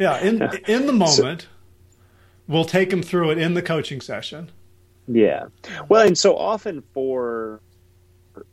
yeah, 0.00 0.18
in 0.20 0.40
in 0.66 0.86
the 0.86 0.94
moment, 0.94 1.42
so, 1.42 1.48
we'll 2.48 2.64
take 2.64 2.88
them 2.88 3.02
through 3.02 3.32
it 3.32 3.38
in 3.38 3.52
the 3.52 3.60
coaching 3.60 4.00
session. 4.00 4.50
Yeah, 5.06 5.48
well, 5.90 6.06
and 6.06 6.16
so 6.16 6.34
often 6.38 6.82
for 6.94 7.60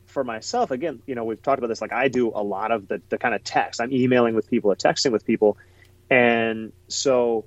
for 0.07 0.25
myself, 0.25 0.71
again, 0.71 1.01
you 1.05 1.15
know, 1.15 1.23
we've 1.23 1.41
talked 1.41 1.59
about 1.59 1.67
this. 1.67 1.81
Like 1.81 1.93
I 1.93 2.09
do 2.09 2.33
a 2.35 2.43
lot 2.43 2.71
of 2.71 2.89
the 2.89 3.01
the 3.07 3.17
kind 3.17 3.33
of 3.33 3.45
text. 3.45 3.79
I'm 3.79 3.93
emailing 3.93 4.35
with 4.35 4.49
people 4.49 4.73
or 4.73 4.75
texting 4.75 5.13
with 5.13 5.25
people, 5.25 5.57
and 6.09 6.73
so 6.89 7.45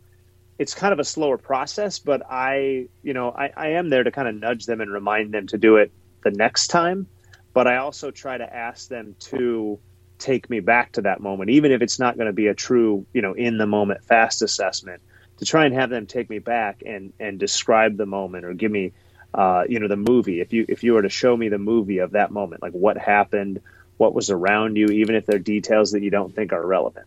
it's 0.61 0.75
kind 0.75 0.93
of 0.93 0.99
a 0.99 1.05
slower 1.05 1.39
process, 1.39 1.99
but 1.99 2.21
I, 2.29 2.89
you 3.03 3.15
know, 3.15 3.31
I, 3.31 3.51
I 3.57 3.69
am 3.69 3.89
there 3.89 4.05
to 4.05 4.11
kind 4.11 4.29
of 4.29 4.35
nudge 4.35 4.67
them 4.67 4.83
and 4.83 4.93
remind 4.93 5.33
them 5.33 5.47
to 5.47 5.57
do 5.57 5.77
it 5.77 5.91
the 6.23 6.31
next 6.31 6.67
time. 6.67 7.07
But 7.55 7.67
I 7.67 7.79
also 7.79 8.11
try 8.11 8.37
to 8.37 8.45
ask 8.45 8.87
them 8.89 9.17
to 9.21 9.79
take 10.19 10.51
me 10.51 10.61
back 10.61 10.93
to 10.93 11.03
that 11.03 11.21
moment, 11.21 11.49
even 11.49 11.73
if 11.73 11.81
it's 11.81 11.99
not 11.99 12.19
going 12.19 12.27
to 12.27 12.35
be 12.35 12.49
a 12.49 12.55
true, 12.55 13.07
you 13.15 13.23
know, 13.23 13.33
in 13.33 13.57
the 13.57 13.67
moment 13.67 14.05
fast 14.05 14.43
assessment, 14.43 15.01
to 15.39 15.47
try 15.47 15.65
and 15.65 15.75
have 15.75 15.89
them 15.89 16.07
take 16.07 16.29
me 16.29 16.41
back 16.41 16.83
and 16.85 17.15
and 17.19 17.41
describe 17.41 17.97
the 17.97 18.05
moment 18.05 18.45
or 18.45 18.53
give 18.53 18.71
me, 18.71 18.93
uh, 19.33 19.65
you 19.67 19.81
know, 19.81 19.89
the 19.89 19.97
movie. 19.97 20.43
If 20.43 20.53
you 20.53 20.67
if 20.69 20.85
you 20.85 20.93
were 20.93 21.03
to 21.03 21.09
show 21.09 21.35
me 21.35 21.49
the 21.49 21.59
movie 21.59 22.01
of 22.01 22.11
that 22.11 22.33
moment, 22.33 22.61
like 22.61 22.73
what 22.73 22.99
happened, 22.99 23.63
what 23.97 24.15
was 24.15 24.29
around 24.29 24.77
you, 24.77 24.89
even 24.89 25.15
if 25.15 25.25
they're 25.25 25.39
details 25.39 25.93
that 25.93 26.03
you 26.03 26.11
don't 26.11 26.35
think 26.35 26.53
are 26.53 26.67
relevant. 26.67 27.07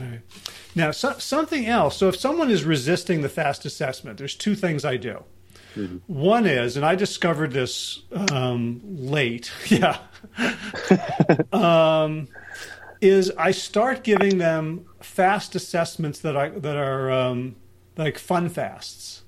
Right. 0.00 0.22
Now, 0.74 0.90
so, 0.90 1.18
something 1.18 1.66
else. 1.66 1.96
So, 1.96 2.08
if 2.08 2.16
someone 2.16 2.50
is 2.50 2.64
resisting 2.64 3.22
the 3.22 3.28
fast 3.28 3.64
assessment, 3.64 4.18
there's 4.18 4.34
two 4.34 4.54
things 4.54 4.84
I 4.84 4.96
do. 4.96 5.24
Mm-hmm. 5.74 5.98
One 6.06 6.46
is, 6.46 6.76
and 6.76 6.84
I 6.84 6.94
discovered 6.94 7.52
this 7.52 8.02
um, 8.30 8.80
late, 8.84 9.50
yeah, 9.68 9.98
um, 11.52 12.28
is 13.00 13.32
I 13.36 13.50
start 13.50 14.04
giving 14.04 14.38
them 14.38 14.86
fast 15.00 15.54
assessments 15.54 16.20
that 16.20 16.36
I 16.36 16.50
that 16.50 16.76
are 16.76 17.10
um, 17.10 17.56
like 17.96 18.18
fun 18.18 18.48
fasts. 18.48 19.22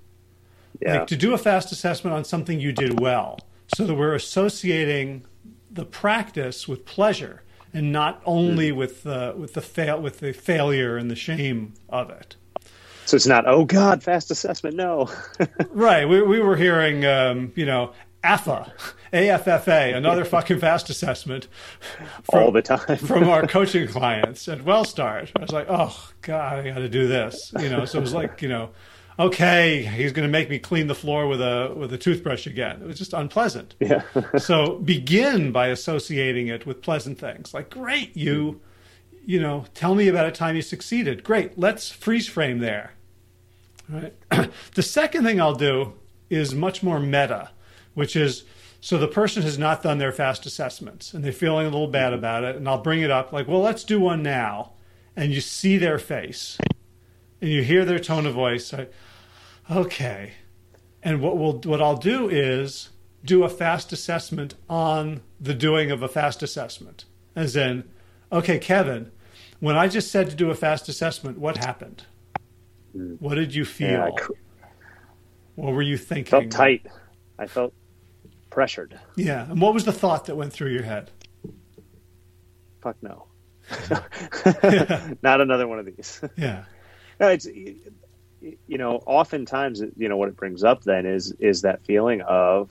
Yeah. 0.81 0.99
Like 0.99 1.07
to 1.09 1.17
do 1.17 1.33
a 1.33 1.39
fast 1.39 1.73
assessment 1.73 2.15
on 2.15 2.25
something 2.25 2.61
you 2.61 2.73
did 2.73 3.01
well, 3.01 3.39
so 3.75 3.87
that 3.87 3.95
we're 3.95 4.15
associating 4.15 5.25
the 5.71 5.85
practice 5.85 6.69
with 6.69 6.85
pleasure 6.85 7.43
and 7.75 7.93
not 7.93 8.23
only 8.25 8.71
mm. 8.71 8.77
with 8.77 9.03
the 9.03 9.35
with 9.37 9.53
the 9.53 9.61
fail 9.61 10.01
with 10.01 10.21
the 10.21 10.33
failure 10.33 10.97
and 10.97 11.11
the 11.11 11.17
shame 11.17 11.75
of 11.91 12.09
it. 12.09 12.37
So 13.05 13.17
it's 13.17 13.27
not 13.27 13.47
oh 13.47 13.67
God, 13.67 14.03
fast 14.03 14.31
assessment. 14.31 14.77
No, 14.77 15.11
right. 15.71 16.09
We 16.09 16.23
we 16.23 16.41
were 16.41 16.57
hearing 16.57 17.05
um, 17.05 17.53
you 17.55 17.67
know 17.67 17.93
AFA, 18.23 18.73
AFFA, 19.13 19.95
another 19.95 20.25
fucking 20.25 20.61
fast 20.61 20.89
assessment 20.89 21.49
from, 22.31 22.45
all 22.45 22.53
the 22.53 22.63
time 22.63 22.97
from 22.97 23.25
our 23.29 23.47
coaching 23.47 23.87
clients 23.87 24.49
at 24.49 24.61
WellStart. 24.61 25.31
I 25.37 25.43
was 25.43 25.53
like, 25.53 25.67
oh 25.69 26.11
God, 26.23 26.61
I 26.61 26.71
got 26.71 26.79
to 26.79 26.89
do 26.89 27.07
this. 27.07 27.53
You 27.61 27.69
know, 27.69 27.85
so 27.85 27.99
it 27.99 28.01
was 28.01 28.15
like 28.15 28.41
you 28.41 28.49
know 28.49 28.71
okay, 29.19 29.83
he's 29.85 30.13
going 30.13 30.27
to 30.27 30.33
make 30.33 30.51
me 30.51 30.59
clean 30.59 30.87
the 30.87 30.95
floor 30.95 31.27
with 31.27 31.41
a 31.41 31.73
with 31.77 31.93
a 31.93 31.99
toothbrush 31.99 32.47
again. 32.47 32.81
It 32.83 32.87
was 32.87 32.99
just 32.99 33.13
unpleasant. 33.13 33.75
Yeah. 33.85 34.03
so 34.39 34.79
begin 34.79 35.53
by 35.53 35.69
associating 35.69 36.49
it 36.49 36.65
with 36.65 36.81
pleasant 36.81 37.19
things. 37.19 37.53
Like, 37.53 37.69
great, 37.69 38.17
you, 38.17 38.61
you 39.27 39.39
know, 39.39 39.67
tell 39.75 39.95
me 39.95 40.09
about 40.09 40.27
a 40.27 40.33
time 40.33 40.57
you 40.57 40.63
succeeded. 40.63 41.23
Great, 41.23 41.59
let's 41.59 41.91
freeze 41.91 42.27
frame 42.27 42.61
there. 42.61 42.95
Right. 43.89 44.15
the 44.75 44.83
second 44.83 45.25
thing 45.25 45.39
I'll 45.39 45.55
do 45.55 45.93
is 46.31 46.55
much 46.55 46.83
more 46.83 46.99
meta, 46.99 47.51
which 47.93 48.17
is 48.17 48.45
so 48.81 48.97
the 48.97 49.09
person 49.09 49.43
has 49.43 49.59
not 49.59 49.83
done 49.83 49.99
their 49.99 50.13
fast 50.13 50.47
assessments 50.47 51.13
and 51.13 51.23
they're 51.23 51.33
feeling 51.33 51.67
a 51.67 51.71
little 51.71 51.89
bad 51.89 52.15
about 52.15 52.45
it, 52.45 52.57
and 52.57 52.67
I'll 52.67 52.83
bring 52.83 53.03
it 53.03 53.11
up 53.11 53.33
like, 53.33 53.47
well, 53.47 53.61
let's 53.61 53.85
do 53.85 54.01
one 54.01 54.23
now, 54.23 54.73
and 55.15 55.31
you 55.33 55.43
see 55.43 55.77
their 55.77 55.99
face 55.99 56.59
and 57.45 57.53
you 57.53 57.63
hear 57.63 57.85
their 57.85 57.99
tone 57.99 58.25
of 58.25 58.33
voice. 58.33 58.73
okay. 59.71 60.33
And 61.03 61.21
what 61.21 61.37
we'll 61.37 61.61
what 61.61 61.83
I'll 61.83 61.99
do 61.99 62.27
is 62.31 62.89
do 63.23 63.45
a 63.45 63.51
fast 63.51 63.93
assessment 63.93 64.55
on 64.67 65.21
the 65.39 65.53
doing 65.53 65.91
of 65.91 66.03
a 66.03 66.09
fast 66.09 66.43
assessment. 66.43 67.05
As 67.37 67.55
in, 67.55 67.85
okay, 68.33 68.59
Kevin, 68.59 69.13
when 69.61 69.77
I 69.77 69.89
just 69.89 70.11
said 70.11 70.31
to 70.31 70.37
do 70.37 70.51
a 70.51 70.55
fast 70.55 70.89
assessment, 70.89 71.37
what 71.37 71.59
happened? 71.59 72.05
Hmm. 72.93 73.17
What 73.17 73.35
did 73.35 73.55
you 73.55 73.67
feel? 73.67 73.91
Yeah, 73.91 74.11
cr- 74.17 74.33
what 75.57 75.75
were 75.75 75.83
you 75.83 75.99
thinking? 75.99 76.31
Felt 76.31 76.51
tight. 76.51 76.87
I 77.39 77.47
felt 77.47 77.75
pressured. 78.49 78.99
Yeah. 79.17 79.51
And 79.51 79.61
what 79.61 79.75
was 79.75 79.85
the 79.85 79.93
thought 79.93 80.25
that 80.27 80.37
went 80.37 80.55
through 80.55 80.71
your 80.71 80.85
head? 80.85 81.11
Fuck 82.81 82.97
no. 83.03 83.27
Not 85.23 85.43
another 85.43 85.69
one 85.69 85.79
of 85.79 85.85
these. 85.85 86.23
yeah. 86.39 86.65
No, 87.21 87.29
it's 87.29 87.47
you 87.47 88.79
know, 88.79 88.97
oftentimes 89.07 89.83
you 89.97 90.09
know 90.09 90.17
what 90.17 90.29
it 90.29 90.37
brings 90.37 90.65
up 90.65 90.83
then 90.83 91.07
is 91.07 91.33
is 91.39 91.63
that 91.63 91.85
feeling 91.87 92.21
of 92.23 92.71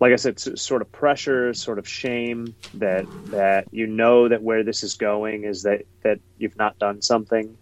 like 0.00 0.12
I 0.12 0.16
said, 0.16 0.38
sort 0.38 0.82
of 0.82 0.92
pressure, 0.92 1.52
sort 1.54 1.78
of 1.78 1.88
shame 1.88 2.54
that 2.74 3.06
that 3.30 3.66
you 3.72 3.86
know 3.86 4.28
that 4.28 4.42
where 4.42 4.62
this 4.62 4.82
is 4.82 4.94
going 4.94 5.44
is 5.44 5.62
that 5.62 5.82
that 6.02 6.20
you've 6.36 6.56
not 6.56 6.78
done 6.78 7.02
something, 7.02 7.58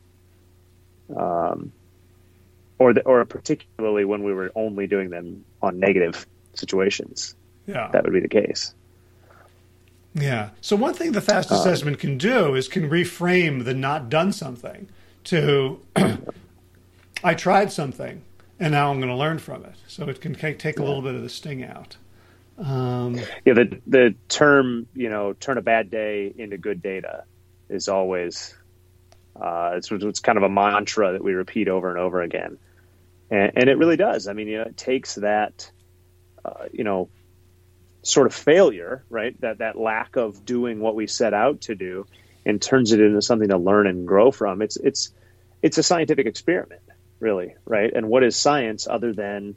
um, 1.17 1.73
or 2.79 2.93
the, 2.93 3.03
or 3.03 3.25
particularly 3.25 4.05
when 4.05 4.23
we 4.23 4.35
were 4.35 4.53
only 4.55 4.87
doing 4.87 5.11
them 5.11 5.45
on 5.63 5.79
negative 5.81 6.27
situations. 6.55 7.35
Yeah, 7.67 7.89
that 7.93 8.05
would 8.05 8.13
be 8.13 8.21
the 8.21 8.29
case. 8.29 8.75
Yeah. 10.19 10.51
So 10.61 10.77
one 10.77 10.95
thing 10.95 11.13
the 11.13 11.21
fast 11.21 11.53
uh, 11.53 11.57
assessment 11.57 11.99
can 11.99 12.17
do 12.17 12.55
is 12.55 12.69
can 12.69 12.89
reframe 12.89 13.65
the 13.65 13.75
not 13.75 14.09
done 14.09 14.33
something 14.33 14.89
to 15.25 15.81
I 17.25 17.35
tried 17.35 17.71
something 17.71 18.23
and 18.59 18.73
now 18.73 18.91
I'm 18.91 18.99
going 18.99 19.11
to 19.11 19.17
learn 19.17 19.39
from 19.39 19.65
it. 19.65 19.75
So 19.87 20.09
it 20.09 20.21
can 20.21 20.35
take 20.35 20.79
a 20.79 20.83
little 20.83 21.03
bit 21.03 21.15
of 21.15 21.23
the 21.23 21.29
sting 21.29 21.63
out. 21.65 21.97
Um, 22.59 23.17
yeah, 23.45 23.53
the 23.53 23.81
the 23.87 24.15
term 24.29 24.87
you 24.95 25.11
know 25.11 25.35
turn 25.35 25.59
a 25.59 25.63
bad 25.63 25.91
day 25.91 26.33
into 26.37 26.57
good 26.57 26.81
data 26.81 27.25
is 27.69 27.89
always 27.89 28.55
uh, 29.39 29.73
it's 29.75 29.93
it's 29.93 30.21
kind 30.21 30.39
of 30.39 30.45
a 30.45 30.49
mantra 30.49 31.13
that 31.13 31.23
we 31.23 31.35
repeat 31.35 31.69
over 31.69 31.91
and 31.91 31.99
over 31.99 32.23
again, 32.23 32.57
and, 33.31 33.53
and 33.57 33.69
it 33.69 33.77
really 33.77 33.99
does. 33.99 34.27
I 34.27 34.33
mean, 34.33 34.49
you 34.49 34.57
know, 34.57 34.65
it 34.65 34.77
takes 34.79 35.17
that 35.17 35.71
uh, 36.47 36.65
you 36.73 36.83
know 36.83 37.11
sort 38.07 38.29
of 38.29 38.35
failure, 38.35 39.05
right? 39.11 39.39
That 39.41 39.59
that 39.59 39.77
lack 39.77 40.15
of 40.17 40.45
doing 40.45 40.79
what 40.79 40.95
we 40.95 41.09
set 41.09 41.35
out 41.35 41.63
to 41.63 41.75
do, 41.75 42.07
and 42.45 42.63
turns 42.63 42.93
it 42.93 43.01
into 43.01 43.21
something 43.21 43.49
to 43.49 43.59
learn 43.59 43.89
and 43.89 44.07
grow 44.07 44.31
from. 44.31 44.63
It's 44.63 44.77
it's 44.77 45.13
it's 45.61 45.77
a 45.77 45.83
scientific 45.83 46.27
experiment, 46.27 46.83
really, 47.19 47.57
right? 47.65 47.93
And 47.93 48.09
what 48.09 48.23
is 48.23 48.37
science 48.37 48.87
other 48.87 49.13
than 49.13 49.57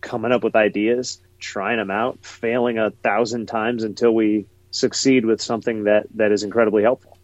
coming 0.00 0.32
up 0.32 0.42
with 0.42 0.56
ideas, 0.56 1.20
trying 1.38 1.76
them 1.76 1.90
out, 1.90 2.24
failing 2.24 2.78
a 2.78 2.90
thousand 2.90 3.46
times 3.46 3.84
until 3.84 4.14
we 4.14 4.46
succeed 4.70 5.26
with 5.26 5.42
something 5.42 5.84
that 5.84 6.06
that 6.14 6.32
is 6.32 6.44
incredibly 6.44 6.82
helpful. 6.82 7.18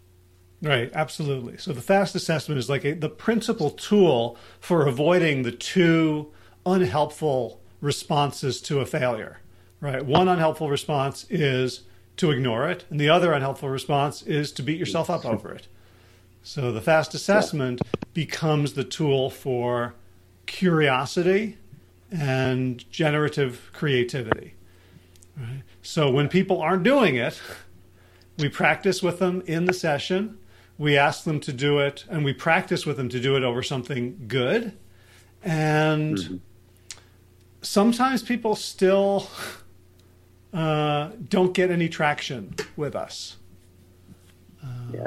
Right, 0.60 0.90
absolutely. 0.92 1.56
So 1.56 1.72
the 1.72 1.80
fast 1.80 2.14
assessment 2.14 2.58
is 2.58 2.68
like 2.68 2.84
a, 2.84 2.92
the 2.92 3.08
principal 3.08 3.70
tool 3.70 4.36
for 4.60 4.86
avoiding 4.86 5.44
the 5.44 5.52
two 5.52 6.30
unhelpful 6.66 7.62
responses 7.80 8.60
to 8.62 8.80
a 8.80 8.86
failure 8.86 9.38
right? 9.80 10.04
One 10.04 10.28
unhelpful 10.28 10.68
response 10.68 11.26
is 11.30 11.82
to 12.16 12.30
ignore 12.30 12.68
it, 12.68 12.84
and 12.90 12.98
the 13.00 13.08
other 13.08 13.32
unhelpful 13.32 13.68
response 13.68 14.22
is 14.22 14.52
to 14.52 14.62
beat 14.62 14.78
yourself 14.78 15.08
up 15.08 15.24
over 15.24 15.52
it. 15.52 15.68
So 16.42 16.72
the 16.72 16.80
fast 16.80 17.14
assessment 17.14 17.82
becomes 18.14 18.72
the 18.72 18.84
tool 18.84 19.30
for 19.30 19.94
curiosity 20.46 21.58
and 22.10 22.90
generative 22.90 23.70
creativity. 23.72 24.54
Right? 25.36 25.62
So 25.82 26.10
when 26.10 26.28
people 26.28 26.60
aren't 26.60 26.82
doing 26.82 27.16
it, 27.16 27.40
we 28.38 28.48
practice 28.48 29.02
with 29.02 29.18
them 29.18 29.42
in 29.46 29.66
the 29.66 29.72
session. 29.72 30.38
We 30.78 30.96
ask 30.96 31.24
them 31.24 31.40
to 31.40 31.52
do 31.52 31.78
it, 31.78 32.04
and 32.08 32.24
we 32.24 32.32
practice 32.32 32.86
with 32.86 32.96
them 32.96 33.08
to 33.10 33.20
do 33.20 33.36
it 33.36 33.42
over 33.42 33.62
something 33.62 34.24
good. 34.26 34.72
And 35.42 36.16
mm-hmm. 36.16 36.36
sometimes 37.62 38.22
people 38.22 38.56
still 38.56 39.28
uh, 40.52 41.10
don't 41.28 41.52
get 41.52 41.70
any 41.70 41.88
traction 41.88 42.54
with 42.76 42.96
us. 42.96 43.36
Um, 44.62 44.92
yeah. 44.94 45.06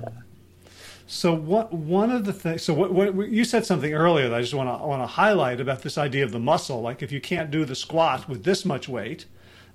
So 1.07 1.33
what? 1.33 1.73
One 1.73 2.09
of 2.09 2.25
the 2.25 2.33
things. 2.33 2.63
So 2.63 2.73
what, 2.73 2.93
what? 2.93 3.29
You 3.29 3.43
said 3.43 3.65
something 3.65 3.93
earlier 3.93 4.29
that 4.29 4.37
I 4.37 4.41
just 4.41 4.53
want 4.53 4.69
to 4.69 4.85
want 4.85 5.01
to 5.01 5.07
highlight 5.07 5.59
about 5.59 5.81
this 5.81 5.97
idea 5.97 6.23
of 6.23 6.31
the 6.31 6.39
muscle. 6.39 6.81
Like 6.81 7.01
if 7.01 7.11
you 7.11 7.19
can't 7.19 7.51
do 7.51 7.65
the 7.65 7.75
squat 7.75 8.29
with 8.29 8.43
this 8.43 8.63
much 8.63 8.87
weight, 8.87 9.25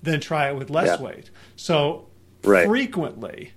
then 0.03 0.21
try 0.21 0.49
it 0.49 0.57
with 0.57 0.71
less 0.71 0.99
yeah. 0.99 1.05
weight. 1.05 1.31
So 1.57 2.09
right. 2.43 2.67
frequently, 2.67 3.53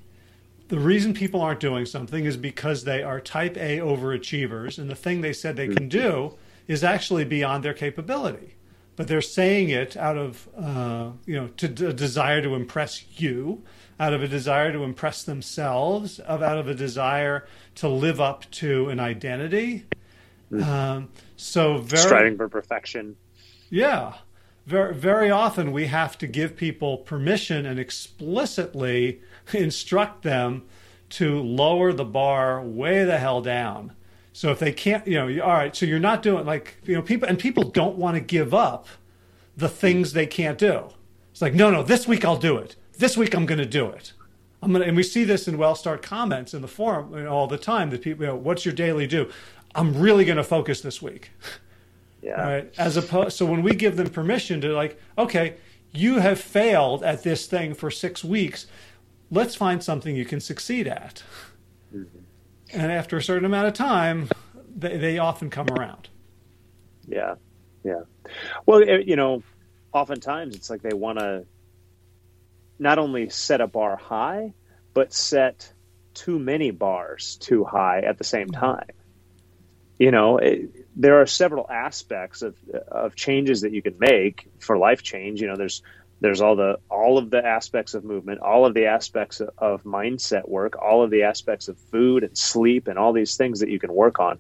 the 0.68 0.80
reason 0.80 1.13
people 1.13 1.42
aren't 1.42 1.62
doing 1.62 1.86
something 1.86 2.25
is 2.25 2.36
because 2.36 2.84
they 2.84 3.01
are 3.01 3.22
type 3.22 3.56
A 3.56 3.78
overachievers, 3.78 4.78
and 4.78 4.89
the 4.89 4.96
thing 4.96 5.22
they 5.22 5.34
said 5.34 5.56
they 5.56 5.68
can 5.68 5.89
mm-hmm. 5.89 6.00
do 6.00 6.34
is 6.68 6.84
actually 6.84 7.24
beyond 7.24 7.63
their 7.63 7.74
capability. 7.74 8.56
But 9.00 9.08
they're 9.08 9.22
saying 9.22 9.70
it 9.70 9.96
out 9.96 10.18
of 10.18 10.50
uh, 10.58 11.12
you 11.25 11.34
know 11.34 11.48
to 11.56 11.88
a 11.88 11.94
desire 11.94 12.41
to 12.41 12.53
impress 12.53 13.06
you, 13.18 13.63
out 13.98 14.12
of 14.12 14.22
a 14.22 14.27
desire 14.27 14.74
to 14.74 14.84
impress 14.84 15.24
themselves, 15.24 16.20
of 16.20 16.44
out 16.44 16.58
of 16.58 16.68
a 16.68 16.74
desire 16.74 17.48
to 17.75 17.88
live 17.88 18.20
up 18.20 18.44
to 18.51 18.89
an 18.89 19.00
identity. 19.00 19.86
Mm. 20.51 20.65
Um, 20.65 21.10
so 21.38 21.77
very 21.77 22.01
striving 22.01 22.36
for 22.36 22.50
perfection. 22.50 23.15
Yeah, 23.70 24.15
very 24.65 24.94
very 24.94 25.32
often 25.32 25.72
we 25.72 25.86
have 25.86 26.18
to 26.18 26.27
give 26.27 26.58
people 26.58 26.98
permission 26.98 27.65
and 27.65 27.79
explicitly 27.79 29.22
instruct 29.53 30.24
them 30.24 30.63
to 31.12 31.41
lower 31.41 31.94
the 31.94 32.03
bar 32.03 32.62
way 32.62 33.06
the 33.06 33.18
hell 33.18 33.41
down. 33.41 33.94
So 34.39 34.51
if 34.51 34.60
they 34.60 34.72
can't, 34.72 35.05
you 35.05 35.15
know, 35.15 35.43
all 35.43 35.51
right, 35.51 35.75
so 35.75 35.86
you're 35.86 36.00
not 36.00 36.24
doing 36.24 36.46
like, 36.46 36.77
you 36.86 36.96
know, 36.96 37.01
people, 37.01 37.27
and 37.27 37.38
people 37.38 37.65
don't 37.65 37.98
want 37.98 38.15
to 38.15 38.22
give 38.22 38.53
up 38.53 38.88
the 39.58 39.67
things 39.67 40.13
they 40.13 40.27
can't 40.27 40.58
do. 40.58 40.86
It's 41.31 41.41
like, 41.41 41.53
no, 41.53 41.69
no, 41.69 41.84
this 41.84 42.08
week 42.08 42.24
I'll 42.24 42.38
do 42.38 42.55
it. 42.55 42.77
This 42.98 43.17
week 43.17 43.36
I'm 43.36 43.46
going 43.46 43.58
to 43.58 43.65
do 43.65 43.89
it. 43.89 44.13
I'm 44.63 44.72
going 44.72 44.81
to, 44.81 44.88
and 44.88 44.96
we 44.96 45.03
see 45.03 45.25
this 45.25 45.50
in 45.50 45.58
WellStart 45.58 46.01
comments 46.01 46.53
in 46.53 46.62
the 46.62 46.69
forum 46.69 47.13
you 47.13 47.24
know, 47.24 47.29
all 47.29 47.48
the 47.48 47.58
time 47.58 47.89
that 47.89 48.01
people, 48.01 48.24
you 48.24 48.31
know, 48.31 48.38
what's 48.38 48.63
your 48.63 48.74
daily 48.74 49.08
do? 49.08 49.29
I'm 49.75 50.00
really 50.00 50.24
going 50.24 50.38
to 50.38 50.43
focus 50.46 50.79
this 50.79 51.01
week. 51.01 51.31
Yeah. 52.22 52.41
Right. 52.41 52.74
As 52.77 52.98
opposed, 52.98 53.38
so 53.38 53.46
when 53.46 53.63
we 53.63 53.74
give 53.74 53.96
them 53.96 54.10
permission 54.10 54.60
to 54.60 54.74
like, 54.74 55.00
okay, 55.17 55.55
you 55.93 56.19
have 56.19 56.38
failed 56.38 57.01
at 57.01 57.24
this 57.24 57.48
thing 57.48 57.74
for 57.74 57.89
six 57.89 58.25
weeks 58.25 58.67
let's 59.31 59.55
find 59.55 59.84
something 59.84 60.15
you 60.15 60.25
can 60.25 60.39
succeed 60.39 60.88
at. 60.88 61.24
And 62.74 62.92
after 62.92 63.18
a 63.18 63.24
certain 63.24 63.46
amount 63.46 63.68
of 63.68 63.74
time, 63.74 64.30
they, 64.76 64.98
they 64.98 65.18
often 65.18 65.50
come 65.50 65.68
around. 65.70 66.10
Yeah, 67.08 67.36
yeah. 67.84 68.02
Well, 68.66 68.84
you 68.84 69.16
know, 69.16 69.44
oftentimes 69.92 70.56
it's 70.56 70.70
like 70.70 70.82
they 70.82 70.94
want 70.94 71.20
to 71.20 71.46
not 72.78 73.00
only 73.00 73.30
set 73.30 73.62
a 73.62 73.68
bar 73.68 73.98
high, 73.98 74.54
but 74.94 75.14
set 75.14 75.72
too 76.14 76.40
many 76.40 76.72
bars 76.72 77.38
too 77.40 77.64
high 77.64 78.02
at 78.02 78.18
the 78.18 78.24
same 78.24 78.48
mm-hmm. 78.48 78.62
time. 78.62 78.90
You 79.98 80.12
know, 80.12 80.38
it, 80.38 80.70
there 80.96 81.22
are 81.22 81.26
several 81.26 81.70
aspects 81.70 82.42
of 82.42 82.56
of 82.88 83.16
changes 83.16 83.62
that 83.62 83.74
you 83.74 83.82
can 83.82 83.98
make 84.00 84.48
for 84.60 84.78
life 84.78 85.04
change. 85.04 85.42
You 85.42 85.48
know, 85.48 85.58
there's 85.58 85.82
there's 86.22 86.42
all 86.42 86.56
the 86.56 86.80
all 86.90 87.18
of 87.18 87.30
the 87.30 87.46
aspects 87.46 87.94
of 87.94 88.04
movement 88.04 88.40
all 88.42 88.66
of 88.66 88.74
the 88.74 88.86
aspects 88.86 89.40
of, 89.40 89.50
of 89.58 89.84
mindset 89.84 90.48
work 90.48 90.78
all 90.82 91.04
of 91.04 91.10
the 91.10 91.24
aspects 91.24 91.68
of 91.68 91.78
food 91.92 92.24
and 92.24 92.38
sleep 92.38 92.88
and 92.88 93.00
all 93.00 93.14
these 93.14 93.38
things 93.38 93.60
that 93.62 93.70
you 93.70 93.80
can 93.80 93.94
work 93.94 94.20
on. 94.20 94.38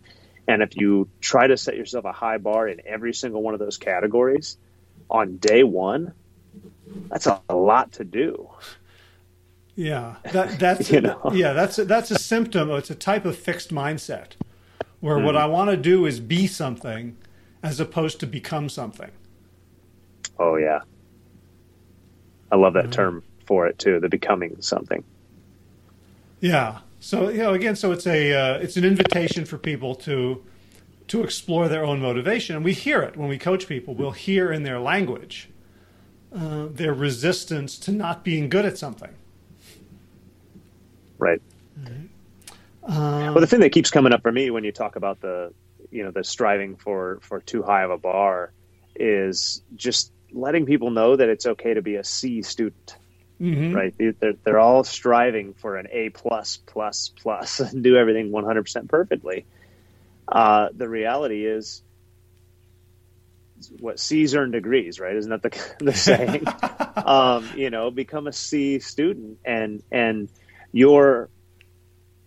And 0.47 0.63
if 0.63 0.75
you 0.75 1.09
try 1.21 1.45
to 1.45 1.57
set 1.57 1.77
yourself 1.77 2.05
a 2.05 2.11
high 2.11 2.39
bar 2.39 2.67
in 2.67 2.81
every 2.85 3.13
single 3.13 3.43
one 3.43 3.53
of 3.53 3.59
those 3.59 3.77
categories 3.77 4.57
on 5.09 5.37
day 5.37 5.63
one 5.63 6.13
that's 7.07 7.27
a, 7.27 7.39
a 7.47 7.55
lot 7.55 7.93
to 7.93 8.03
do. 8.03 8.49
Yeah 9.75 10.15
that, 10.31 10.59
that's 10.59 10.89
you 10.91 11.01
know? 11.01 11.21
yeah 11.33 11.53
that's 11.53 11.79
a, 11.79 11.85
that's 11.85 12.11
a 12.11 12.19
symptom. 12.19 12.69
It's 12.71 12.89
a 12.89 12.95
type 12.95 13.25
of 13.25 13.37
fixed 13.37 13.69
mindset 13.69 14.31
where 14.99 15.17
mm 15.17 15.23
what 15.23 15.37
i 15.37 15.45
want 15.45 15.69
to 15.69 15.77
do 15.77 16.05
is 16.05 16.19
be 16.19 16.45
something 16.45 17.15
as 17.63 17.79
opposed 17.79 18.19
to 18.19 18.27
become 18.27 18.67
something. 18.67 19.11
Oh 20.37 20.55
yeah 20.57 20.79
I 22.51 22.55
love 22.55 22.73
that 22.73 22.85
mm-hmm. 22.85 22.91
term 22.91 23.23
for 23.45 23.67
it 23.67 23.79
too, 23.79 23.99
the 23.99 24.09
becoming 24.09 24.61
something. 24.61 25.03
Yeah. 26.39 26.79
So 26.99 27.29
you 27.29 27.39
know, 27.39 27.53
again, 27.53 27.75
so 27.75 27.91
it's 27.91 28.07
a 28.07 28.33
uh, 28.33 28.57
it's 28.59 28.77
an 28.77 28.85
invitation 28.85 29.45
for 29.45 29.57
people 29.57 29.95
to 29.95 30.43
to 31.07 31.23
explore 31.23 31.67
their 31.67 31.83
own 31.83 31.99
motivation, 32.01 32.55
and 32.55 32.65
we 32.65 32.73
hear 32.73 33.01
it 33.01 33.17
when 33.17 33.29
we 33.29 33.37
coach 33.37 33.67
people. 33.67 33.95
We'll 33.95 34.11
hear 34.11 34.51
in 34.51 34.63
their 34.63 34.79
language 34.79 35.49
uh, 36.35 36.67
their 36.69 36.93
resistance 36.93 37.77
to 37.79 37.91
not 37.91 38.23
being 38.23 38.49
good 38.49 38.65
at 38.65 38.77
something. 38.77 39.11
Right. 41.17 41.41
Um, 42.83 43.33
well, 43.33 43.41
the 43.41 43.47
thing 43.47 43.59
that 43.59 43.71
keeps 43.71 43.91
coming 43.91 44.13
up 44.13 44.21
for 44.21 44.31
me 44.31 44.49
when 44.49 44.63
you 44.63 44.71
talk 44.71 44.95
about 44.95 45.21
the 45.21 45.53
you 45.91 46.03
know 46.03 46.11
the 46.11 46.23
striving 46.23 46.75
for 46.75 47.19
for 47.21 47.39
too 47.39 47.61
high 47.61 47.83
of 47.83 47.91
a 47.91 47.97
bar 47.97 48.51
is 48.95 49.61
just 49.75 50.11
letting 50.31 50.65
people 50.65 50.91
know 50.91 51.15
that 51.15 51.29
it's 51.29 51.45
okay 51.45 51.73
to 51.73 51.81
be 51.81 51.95
a 51.95 52.03
C 52.03 52.41
student. 52.41 52.95
Mm-hmm. 53.41 53.73
Right? 53.73 53.95
They're, 53.97 54.33
they're 54.43 54.59
all 54.59 54.83
striving 54.83 55.53
for 55.53 55.77
an 55.77 55.87
A 55.91 56.09
plus 56.09 56.57
plus 56.57 57.11
plus 57.21 57.59
and 57.59 57.83
do 57.83 57.95
everything 57.95 58.31
100% 58.31 58.89
perfectly. 58.89 59.45
Uh, 60.27 60.69
the 60.75 60.87
reality 60.87 61.45
is, 61.45 61.81
what 63.79 63.99
C's 63.99 64.35
earn 64.35 64.51
degrees, 64.51 64.99
right? 64.99 65.15
Isn't 65.15 65.31
that 65.31 65.41
the, 65.41 65.75
the 65.85 65.93
saying? 65.93 66.43
um, 66.95 67.49
you 67.55 67.69
know, 67.69 67.91
become 67.91 68.27
a 68.27 68.33
C 68.33 68.79
student 68.79 69.39
and 69.43 69.83
and 69.91 70.29
you're 70.71 71.29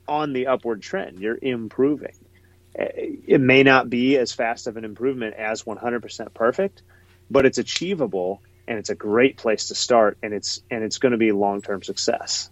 on 0.09 0.33
the 0.33 0.49
upward 0.49 0.83
trend. 0.83 1.21
You're 1.21 1.39
improving. 1.41 2.15
It 2.75 3.41
may 3.41 3.63
not 3.63 3.91
be 3.91 4.17
as 4.17 4.33
fast 4.33 4.67
of 4.67 4.77
an 4.77 4.85
improvement 4.85 5.35
as 5.35 5.63
100% 5.63 6.33
perfect, 6.33 6.83
but 7.31 7.47
it's 7.47 7.59
achievable 7.59 8.43
and 8.69 8.79
it's 8.79 8.91
a 8.91 8.95
great 8.95 9.37
place 9.37 9.69
to 9.69 9.75
start 9.75 10.19
and 10.23 10.33
it's 10.33 10.63
and 10.71 10.85
it's 10.85 10.99
going 10.99 11.13
to 11.13 11.19
be 11.19 11.33
long-term 11.33 11.83
success 11.83 12.51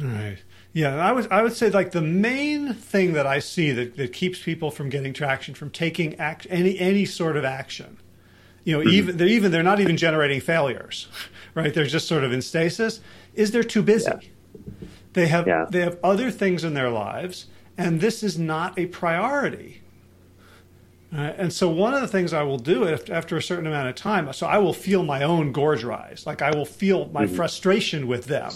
all 0.00 0.06
right 0.06 0.38
yeah 0.72 0.96
i 0.96 1.12
would 1.12 1.30
i 1.30 1.42
would 1.42 1.52
say 1.52 1.70
like 1.70 1.92
the 1.92 2.02
main 2.02 2.74
thing 2.74 3.12
that 3.12 3.26
i 3.26 3.38
see 3.38 3.72
that, 3.72 3.96
that 3.96 4.12
keeps 4.12 4.42
people 4.42 4.70
from 4.70 4.88
getting 4.88 5.12
traction 5.12 5.54
from 5.54 5.70
taking 5.70 6.14
act 6.16 6.46
any 6.50 6.78
any 6.78 7.04
sort 7.04 7.36
of 7.36 7.44
action 7.44 7.98
you 8.64 8.76
know 8.76 8.80
mm-hmm. 8.80 8.90
even 8.90 9.16
they're 9.16 9.28
even 9.28 9.50
they're 9.50 9.62
not 9.62 9.80
even 9.80 9.96
generating 9.96 10.40
failures 10.40 11.08
right 11.54 11.74
they're 11.74 11.86
just 11.86 12.08
sort 12.08 12.24
of 12.24 12.32
in 12.32 12.42
stasis 12.42 13.00
is 13.34 13.50
they're 13.50 13.62
too 13.62 13.82
busy 13.82 14.10
yeah. 14.10 14.88
they 15.12 15.26
have 15.26 15.46
yeah. 15.46 15.66
they 15.70 15.80
have 15.80 15.98
other 16.02 16.30
things 16.30 16.64
in 16.64 16.74
their 16.74 16.90
lives 16.90 17.46
and 17.76 18.00
this 18.00 18.22
is 18.22 18.38
not 18.38 18.78
a 18.78 18.86
priority 18.86 19.79
uh, 21.12 21.16
and 21.16 21.52
so 21.52 21.68
one 21.68 21.92
of 21.92 22.00
the 22.00 22.08
things 22.08 22.32
I 22.32 22.44
will 22.44 22.58
do 22.58 22.86
after 22.88 23.36
a 23.36 23.42
certain 23.42 23.66
amount 23.66 23.88
of 23.88 23.96
time, 23.96 24.32
so 24.32 24.46
I 24.46 24.58
will 24.58 24.72
feel 24.72 25.02
my 25.02 25.22
own 25.24 25.50
gorge 25.50 25.82
rise, 25.82 26.24
like 26.24 26.40
I 26.40 26.52
will 26.54 26.64
feel 26.64 27.08
my 27.12 27.24
mm-hmm. 27.24 27.34
frustration 27.34 28.06
with 28.06 28.26
them. 28.26 28.52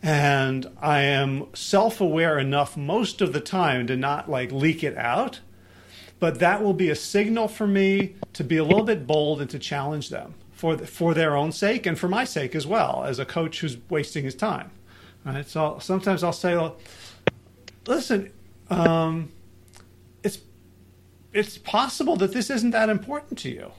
And 0.00 0.68
I 0.80 1.00
am 1.02 1.46
self-aware 1.54 2.38
enough 2.38 2.76
most 2.76 3.20
of 3.20 3.32
the 3.32 3.40
time 3.40 3.86
to 3.88 3.96
not 3.96 4.30
like 4.30 4.52
leak 4.52 4.82
it 4.84 4.96
out, 4.96 5.40
but 6.18 6.38
that 6.38 6.62
will 6.62 6.72
be 6.72 6.88
a 6.88 6.94
signal 6.94 7.48
for 7.48 7.66
me 7.66 8.14
to 8.32 8.44
be 8.44 8.56
a 8.56 8.64
little 8.64 8.84
bit 8.84 9.06
bold 9.06 9.40
and 9.40 9.50
to 9.50 9.58
challenge 9.58 10.08
them 10.08 10.34
for 10.52 10.76
the, 10.76 10.86
for 10.86 11.14
their 11.14 11.36
own 11.36 11.50
sake 11.50 11.86
and 11.86 11.98
for 11.98 12.08
my 12.08 12.24
sake 12.24 12.54
as 12.54 12.66
well 12.66 13.04
as 13.04 13.18
a 13.18 13.24
coach 13.24 13.60
who's 13.60 13.76
wasting 13.90 14.24
his 14.24 14.36
time. 14.36 14.70
Right? 15.24 15.48
So 15.48 15.78
sometimes 15.80 16.22
I'll 16.22 16.32
say, 16.32 16.54
well, 16.56 16.76
"Listen, 17.86 18.30
um, 18.70 19.30
it's 21.32 21.58
possible 21.58 22.16
that 22.16 22.32
this 22.32 22.50
isn't 22.50 22.70
that 22.70 22.88
important 22.88 23.38
to 23.40 23.50
you. 23.50 23.72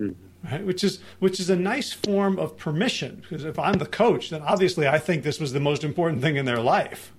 Mm-hmm. 0.00 0.50
Right? 0.50 0.64
Which 0.64 0.82
is 0.82 1.00
which 1.20 1.38
is 1.38 1.50
a 1.50 1.56
nice 1.56 1.92
form 1.92 2.38
of 2.38 2.56
permission 2.56 3.22
because 3.22 3.44
if 3.44 3.58
I'm 3.58 3.74
the 3.74 3.86
coach, 3.86 4.30
then 4.30 4.42
obviously 4.42 4.88
I 4.88 4.98
think 4.98 5.22
this 5.22 5.38
was 5.38 5.52
the 5.52 5.60
most 5.60 5.84
important 5.84 6.20
thing 6.20 6.36
in 6.36 6.46
their 6.46 6.60
life. 6.60 7.12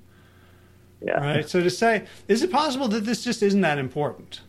Yeah. 1.01 1.19
Right. 1.19 1.49
So 1.49 1.61
to 1.61 1.69
say, 1.69 2.05
is 2.27 2.43
it 2.43 2.51
possible 2.51 2.87
that 2.89 3.01
this 3.05 3.23
just 3.23 3.41
isn't 3.43 3.61
that 3.61 3.77
important? 3.77 4.41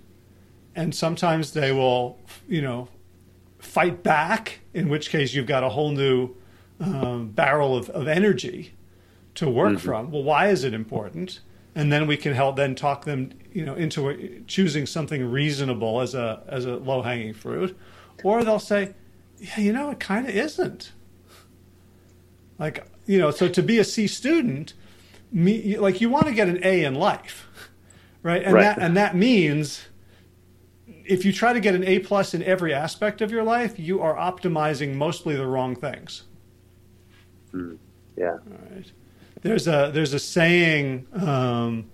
And 0.77 0.95
sometimes 0.95 1.53
they 1.53 1.71
will, 1.73 2.19
you 2.49 2.63
know, 2.63 2.89
fight 3.59 4.03
back. 4.03 4.61
In 4.73 4.89
which 4.89 5.11
case, 5.11 5.35
you've 5.35 5.47
got 5.47 5.63
a 5.63 5.69
whole 5.69 5.93
new 5.93 6.35
um, 6.81 7.29
barrel 7.29 7.77
of, 7.77 7.91
of 7.91 8.09
energy 8.09 8.73
to 9.37 9.49
work 9.49 9.75
mm-hmm. 9.75 9.87
from. 9.87 10.11
Well, 10.11 10.25
why 10.25 10.49
is 10.49 10.65
it 10.65 10.75
important? 10.75 11.41
and 11.75 11.93
then 11.93 12.07
we 12.07 12.17
can 12.17 12.35
help 12.35 12.57
then 12.57 12.75
talk 12.75 13.05
them 13.05 13.33
you 13.55 13.65
know 13.65 13.75
into 13.75 14.43
choosing 14.47 14.85
something 14.85 15.25
reasonable 15.31 16.01
as 16.01 16.15
a 16.15 16.43
as 16.49 16.67
a 16.67 16.77
low 16.77 17.01
hanging 17.01 17.33
fruit 17.33 17.79
or 18.23 18.45
they'll 18.45 18.59
say 18.59 18.93
yeah 19.39 19.61
you 19.61 19.73
know 19.73 19.91
it 19.91 20.01
kind 20.01 20.29
of 20.29 20.35
isn't. 20.35 20.93
Like 22.59 22.87
you 23.07 23.19
know 23.19 23.31
so 23.31 23.49
to 23.49 23.63
be 23.63 23.79
a 23.79 23.85
c 23.85 24.07
student 24.07 24.75
me, 25.33 25.79
like 25.79 26.01
you 26.01 26.11
want 26.11 26.27
to 26.27 26.33
get 26.33 26.49
an 26.49 26.61
a 26.63 26.85
in 26.85 26.95
life 26.95 27.49
right? 28.25 28.43
And 28.43 28.55
right. 28.55 28.63
that 28.63 28.79
and 28.79 28.97
that 28.97 29.15
means 29.15 29.85
if 31.05 31.25
you 31.25 31.33
try 31.33 31.53
to 31.53 31.61
get 31.61 31.77
an 31.77 31.85
a 31.85 32.01
plus 32.01 32.35
in 32.35 32.43
every 32.43 32.75
aspect 32.75 33.21
of 33.21 33.31
your 33.31 33.45
life 33.45 33.79
you 33.79 34.01
are 34.01 34.17
optimizing 34.17 34.95
mostly 34.95 35.37
the 35.37 35.47
wrong 35.47 35.77
things. 35.77 36.25
Mm. 37.53 37.79
yeah. 38.17 38.31
All 38.31 38.59
right. 38.75 38.91
There's 39.43 39.69
a 39.69 39.91
there's 39.95 40.15
a 40.15 40.19
saying 40.19 41.07
um, 41.13 41.91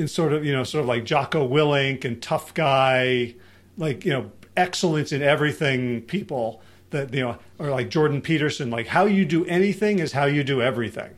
in 0.00 0.08
sort 0.08 0.32
of 0.32 0.44
you 0.44 0.52
know 0.52 0.64
sort 0.64 0.82
of 0.82 0.88
like 0.88 1.04
Jocko 1.04 1.46
Willink 1.46 2.04
and 2.04 2.20
tough 2.20 2.54
guy, 2.54 3.34
like 3.76 4.04
you 4.04 4.12
know 4.12 4.32
excellence 4.56 5.12
in 5.12 5.22
everything 5.22 6.02
people 6.02 6.62
that 6.88 7.12
you 7.12 7.20
know 7.20 7.38
or 7.58 7.70
like 7.70 7.90
Jordan 7.90 8.22
Peterson, 8.22 8.70
like 8.70 8.88
how 8.88 9.04
you 9.04 9.24
do 9.24 9.44
anything 9.44 9.98
is 9.98 10.12
how 10.12 10.24
you 10.24 10.42
do 10.42 10.62
everything. 10.62 11.10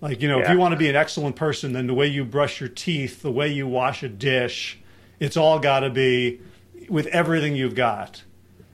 Like 0.00 0.22
you 0.22 0.28
know, 0.28 0.38
yeah. 0.38 0.44
if 0.44 0.50
you 0.50 0.58
want 0.58 0.72
to 0.72 0.78
be 0.78 0.88
an 0.88 0.96
excellent 0.96 1.36
person, 1.36 1.72
then 1.72 1.88
the 1.88 1.94
way 1.94 2.06
you 2.06 2.24
brush 2.24 2.60
your 2.60 2.68
teeth, 2.68 3.20
the 3.22 3.32
way 3.32 3.52
you 3.52 3.66
wash 3.66 4.02
a 4.02 4.08
dish, 4.08 4.78
it's 5.18 5.36
all 5.36 5.58
got 5.58 5.80
to 5.80 5.90
be 5.90 6.40
with 6.88 7.06
everything 7.08 7.56
you've 7.56 7.74
got. 7.74 8.22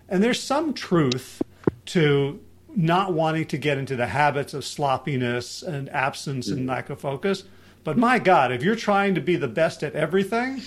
And 0.09 0.23
there's 0.23 0.43
some 0.43 0.75
truth 0.75 1.41
to 1.87 2.41
not 2.77 3.13
wanting 3.15 3.47
to 3.47 3.59
get 3.59 3.79
into 3.79 3.97
the 3.97 4.07
habits 4.07 4.55
of 4.55 4.65
sloppiness 4.65 5.63
and 5.63 5.89
absence 5.91 6.49
and 6.49 6.61
mm-hmm. 6.61 6.69
lack 6.69 6.91
of 6.91 7.01
focus. 7.01 7.45
But 7.83 7.97
my 7.97 8.19
God, 8.19 8.53
if 8.53 8.63
you're 8.63 8.77
trying 8.77 9.15
to 9.15 9.21
be 9.21 9.37
the 9.37 9.49
best 9.49 9.83
at 9.83 9.95
everything, 9.95 10.63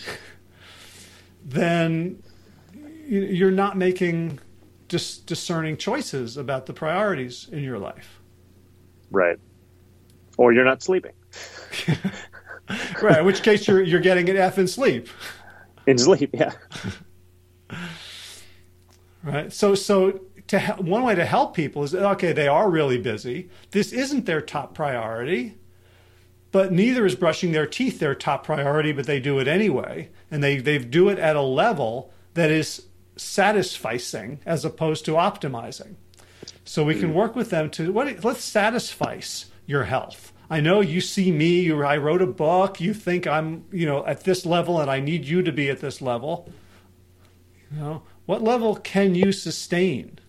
then 1.43 2.23
you're 3.07 3.51
not 3.51 3.77
making 3.77 4.39
dis- 4.87 5.17
discerning 5.17 5.77
choices 5.77 6.37
about 6.37 6.65
the 6.65 6.73
priorities 6.73 7.47
in 7.51 7.63
your 7.63 7.77
life. 7.77 8.19
Right. 9.11 9.37
Or 10.37 10.53
you're 10.53 10.65
not 10.65 10.81
sleeping. 10.81 11.13
right. 13.01 13.19
In 13.19 13.25
which 13.25 13.43
case 13.43 13.67
you're 13.67 13.83
you're 13.83 13.99
getting 13.99 14.29
an 14.29 14.37
F 14.37 14.57
in 14.57 14.67
sleep. 14.67 15.07
In 15.85 15.97
sleep, 15.97 16.31
yeah. 16.33 16.53
right. 19.23 19.53
So 19.53 19.75
so 19.75 20.21
to 20.47 20.59
one 20.79 21.03
way 21.03 21.15
to 21.15 21.25
help 21.25 21.55
people 21.55 21.83
is 21.83 21.93
okay. 21.93 22.31
They 22.31 22.47
are 22.47 22.69
really 22.69 22.97
busy. 22.97 23.49
This 23.71 23.93
isn't 23.93 24.25
their 24.25 24.41
top 24.41 24.73
priority, 24.73 25.55
but 26.53 26.71
neither 26.71 27.05
is 27.05 27.15
brushing 27.15 27.51
their 27.51 27.67
teeth 27.67 27.99
their 27.99 28.15
top 28.15 28.45
priority. 28.45 28.93
But 28.93 29.07
they 29.07 29.19
do 29.19 29.39
it 29.39 29.47
anyway, 29.49 30.09
and 30.31 30.41
they 30.41 30.59
they 30.59 30.77
do 30.77 31.09
it 31.09 31.19
at 31.19 31.35
a 31.35 31.41
level 31.41 32.13
that 32.35 32.49
is 32.49 32.85
satisficing 33.17 34.37
as 34.45 34.63
opposed 34.63 35.03
to 35.05 35.13
optimizing. 35.13 35.95
So 36.63 36.85
we 36.85 36.97
can 36.97 37.13
work 37.13 37.35
with 37.35 37.49
them 37.49 37.69
to 37.71 37.91
what 37.91 38.23
let's 38.23 38.43
satisfy 38.43 39.19
your 39.65 39.83
health. 39.83 40.31
I 40.49 40.59
know 40.59 40.81
you 40.81 41.01
see 41.01 41.31
me, 41.31 41.61
you, 41.61 41.83
I 41.83 41.97
wrote 41.97 42.21
a 42.21 42.27
book, 42.27 42.79
you 42.79 42.93
think 42.93 43.25
I'm, 43.25 43.65
you 43.71 43.87
know, 43.87 44.05
at 44.05 44.23
this 44.23 44.45
level 44.45 44.79
and 44.79 44.91
I 44.91 44.99
need 44.99 45.25
you 45.25 45.41
to 45.41 45.51
be 45.51 45.69
at 45.69 45.79
this 45.79 46.01
level. 46.01 46.51
You 47.71 47.79
know, 47.79 48.03
what 48.25 48.43
level 48.43 48.75
can 48.75 49.15
you 49.15 49.31
sustain? 49.31 50.19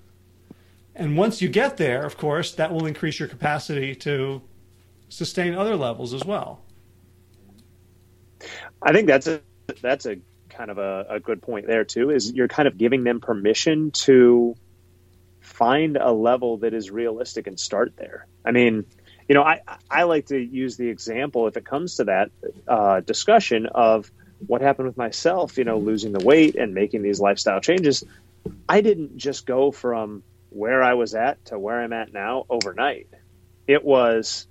And 0.95 1.17
once 1.17 1.43
you 1.43 1.49
get 1.49 1.77
there, 1.77 2.07
of 2.07 2.17
course, 2.17 2.53
that 2.55 2.73
will 2.73 2.87
increase 2.87 3.19
your 3.19 3.29
capacity 3.29 3.95
to 3.97 4.41
sustain 5.14 5.55
other 5.55 5.77
levels 5.77 6.12
as 6.12 6.24
well. 6.24 6.61
I 8.83 8.92
think 8.92 9.07
that's 9.07 9.27
a 9.27 9.40
that's 9.81 10.07
a 10.07 10.16
kind 10.48 10.70
of 10.70 10.79
a, 10.79 11.07
a 11.09 11.20
good 11.20 11.40
point 11.40 11.66
there 11.66 11.85
too. 11.85 12.11
Is 12.11 12.33
you're 12.33 12.48
kind 12.48 12.68
of 12.68 12.77
giving 12.77 13.05
them 13.05 13.20
permission 13.20 13.92
to 13.92 14.57
find 15.40 15.96
a 15.96 16.12
level 16.12 16.59
that 16.59 16.74
is 16.74 16.90
realistic 16.90 17.46
and 17.46 17.59
start 17.59 17.94
there. 17.96 18.27
I 18.44 18.50
mean, 18.50 18.85
you 19.29 19.35
know, 19.35 19.42
I 19.42 19.61
I 19.90 20.03
like 20.03 20.27
to 20.27 20.38
use 20.38 20.77
the 20.77 20.88
example 20.88 21.46
if 21.46 21.57
it 21.57 21.64
comes 21.64 21.96
to 21.96 22.05
that 22.05 22.31
uh, 22.66 23.00
discussion 23.00 23.66
of 23.66 24.11
what 24.46 24.61
happened 24.61 24.88
with 24.88 24.96
myself. 24.96 25.57
You 25.57 25.64
know, 25.64 25.79
losing 25.79 26.12
the 26.12 26.24
weight 26.24 26.57
and 26.57 26.74
making 26.74 27.03
these 27.03 27.20
lifestyle 27.20 27.61
changes. 27.61 28.05
I 28.68 28.83
didn't 28.83 29.16
just 29.16 29.46
go 29.46 29.70
from 29.70 30.22
where 30.50 30.83
I 30.83 30.94
was 30.94 31.14
at 31.14 31.42
to 31.46 31.59
where 31.59 31.81
I'm 31.81 31.92
at 31.92 32.12
now 32.12 32.44
overnight. 32.50 33.09
It 33.66 33.83
was 33.83 34.46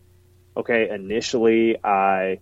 okay. 0.55 0.89
Initially, 0.89 1.77
I 1.83 2.39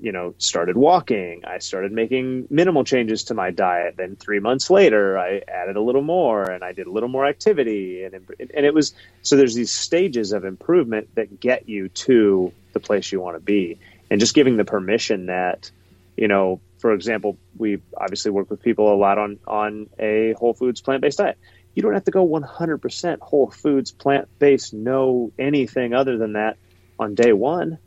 you 0.00 0.12
know 0.12 0.34
started 0.38 0.76
walking. 0.76 1.44
I 1.44 1.58
started 1.58 1.92
making 1.92 2.46
minimal 2.50 2.84
changes 2.84 3.24
to 3.24 3.34
my 3.34 3.50
diet. 3.50 3.96
Then 3.96 4.16
three 4.16 4.40
months 4.40 4.70
later 4.70 5.18
i 5.18 5.42
added 5.48 5.76
a 5.76 5.80
little 5.80 6.02
more 6.02 6.48
and 6.48 6.62
i 6.62 6.72
did 6.72 6.86
a 6.86 6.90
little 6.90 7.08
more 7.08 7.26
activity 7.26 8.04
and 8.04 8.14
and 8.14 8.66
it 8.66 8.72
was 8.72 8.94
so 9.22 9.36
there's 9.36 9.54
these 9.54 9.72
stages 9.72 10.32
of 10.32 10.44
improvement 10.44 11.08
that 11.14 11.40
get 11.40 11.68
you 11.68 11.88
to 11.88 12.52
the 12.72 12.80
place 12.80 13.10
you 13.10 13.20
want 13.20 13.36
to 13.36 13.40
be. 13.40 13.78
And 14.10 14.20
just 14.20 14.34
giving 14.34 14.56
the 14.56 14.64
permission 14.64 15.26
that 15.26 15.70
you 16.16 16.28
know 16.28 16.60
for 16.78 16.92
example 16.92 17.36
we 17.56 17.80
obviously 17.96 18.30
work 18.30 18.50
with 18.50 18.62
people 18.62 18.92
a 18.92 18.96
lot 18.96 19.18
on 19.18 19.38
on 19.46 19.88
a 19.98 20.34
whole 20.34 20.54
foods 20.54 20.80
plant-based 20.80 21.18
diet. 21.18 21.38
You 21.74 21.82
don't 21.82 21.94
have 21.94 22.04
to 22.04 22.10
go 22.10 22.26
100% 22.26 23.18
whole 23.20 23.50
foods 23.50 23.92
plant-based 23.92 24.74
no 24.74 25.32
anything 25.38 25.94
other 25.94 26.18
than 26.18 26.32
that 26.32 26.56
on 26.98 27.14
day 27.14 27.32
one 27.32 27.78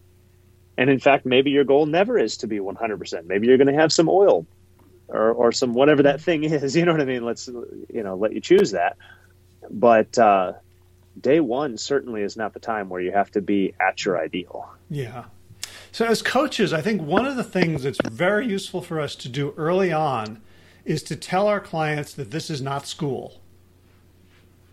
and 0.77 0.89
in 0.89 0.99
fact, 0.99 1.25
maybe 1.25 1.51
your 1.51 1.63
goal 1.63 1.85
never 1.85 2.17
is 2.17 2.37
to 2.37 2.47
be 2.47 2.57
100%. 2.57 3.25
Maybe 3.25 3.47
you're 3.47 3.57
going 3.57 3.67
to 3.67 3.79
have 3.79 3.91
some 3.91 4.09
oil 4.09 4.47
or, 5.07 5.31
or 5.31 5.51
some 5.51 5.73
whatever 5.73 6.03
that 6.03 6.21
thing 6.21 6.43
is. 6.45 6.75
You 6.75 6.85
know 6.85 6.91
what 6.91 7.01
I 7.01 7.05
mean? 7.05 7.23
Let's, 7.23 7.47
you 7.47 8.03
know, 8.03 8.15
let 8.15 8.33
you 8.33 8.41
choose 8.41 8.71
that. 8.71 8.97
But 9.69 10.17
uh, 10.17 10.53
day 11.19 11.39
one 11.39 11.77
certainly 11.77 12.23
is 12.23 12.35
not 12.35 12.53
the 12.53 12.59
time 12.59 12.89
where 12.89 13.01
you 13.01 13.11
have 13.11 13.29
to 13.31 13.41
be 13.41 13.75
at 13.79 14.03
your 14.03 14.19
ideal. 14.19 14.71
Yeah. 14.89 15.25
So, 15.91 16.05
as 16.05 16.21
coaches, 16.21 16.73
I 16.73 16.81
think 16.81 17.01
one 17.01 17.25
of 17.25 17.35
the 17.35 17.43
things 17.43 17.83
that's 17.83 17.99
very 18.09 18.47
useful 18.47 18.81
for 18.81 18.99
us 18.99 19.13
to 19.17 19.29
do 19.29 19.53
early 19.57 19.91
on 19.91 20.41
is 20.83 21.03
to 21.03 21.15
tell 21.15 21.47
our 21.47 21.59
clients 21.59 22.13
that 22.13 22.31
this 22.31 22.49
is 22.49 22.61
not 22.61 22.87
school, 22.87 23.39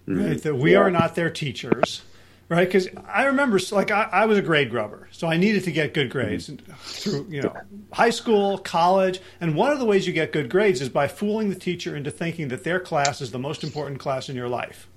mm-hmm. 0.09 0.25
right? 0.25 0.43
That 0.43 0.55
we 0.55 0.73
yeah. 0.73 0.79
are 0.79 0.91
not 0.91 1.17
their 1.17 1.29
teachers 1.29 2.03
right? 2.49 2.67
Because 2.67 2.89
I 3.07 3.25
remember, 3.25 3.61
like, 3.73 3.91
I, 3.91 4.09
I, 4.11 4.27
was 4.27 4.39
a 4.39 4.43
grade 4.43 4.71
grubber, 4.71 5.09
so 5.13 5.29
I 5.29 5.37
needed 5.37 5.65
to 5.65 5.73
get 5.73 5.95
good 5.95 6.11
grades 6.11 6.49
mm-hmm. 6.49 6.73
through, 6.75 7.27
you 7.29 7.43
know, 7.43 7.55
high 7.93 8.11
school, 8.11 8.59
college, 8.59 9.21
and 9.41 9.55
one 9.55 9.71
of 9.71 9.79
the 9.79 9.85
ways 9.85 10.07
you 10.07 10.13
get 10.13 10.33
good 10.33 10.49
grades 10.49 10.81
is 10.81 10.89
by 10.89 11.09
fooling 11.09 11.51
the 11.51 11.55
teacher 11.55 11.95
into 11.95 12.11
thinking 12.11 12.49
that 12.49 12.65
their 12.65 12.81
class 12.81 13.21
is 13.21 13.31
the 13.31 13.39
most 13.39 13.63
important 13.63 14.01
class 14.01 14.29
in 14.29 14.37
your 14.37 14.49
life. 14.49 14.89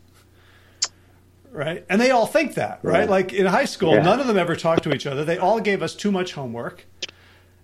Right, 1.52 1.86
and 1.90 2.00
they 2.00 2.12
all 2.12 2.28
think 2.28 2.54
that, 2.54 2.80
right? 2.82 3.00
right? 3.00 3.10
Like 3.10 3.34
in 3.34 3.46
high 3.46 3.66
school, 3.66 3.96
yeah. 3.96 4.04
none 4.04 4.22
of 4.22 4.28
them 4.28 4.38
ever 4.38 4.56
talked 4.56 4.84
to 4.84 4.94
each 4.94 5.06
other. 5.06 5.26
They 5.26 5.38
all 5.38 5.60
gave 5.60 5.82
us 5.82 5.94
too 5.94 6.10
much 6.10 6.32
homework, 6.32 6.86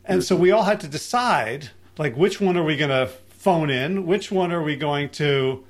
and 0.04 0.22
so 0.22 0.36
we 0.36 0.52
all 0.52 0.64
had 0.64 0.82
to 0.82 0.90
decide, 0.90 1.70
like, 1.98 2.18
which 2.18 2.42
one 2.42 2.58
are 2.58 2.64
we 2.64 2.76
going 2.76 2.90
to 2.90 3.08
phone 3.30 3.70
in? 3.70 4.06
Which 4.06 4.30
one 4.30 4.52
are 4.52 4.62
we 4.62 4.76
going 4.76 5.10
to 5.12 5.64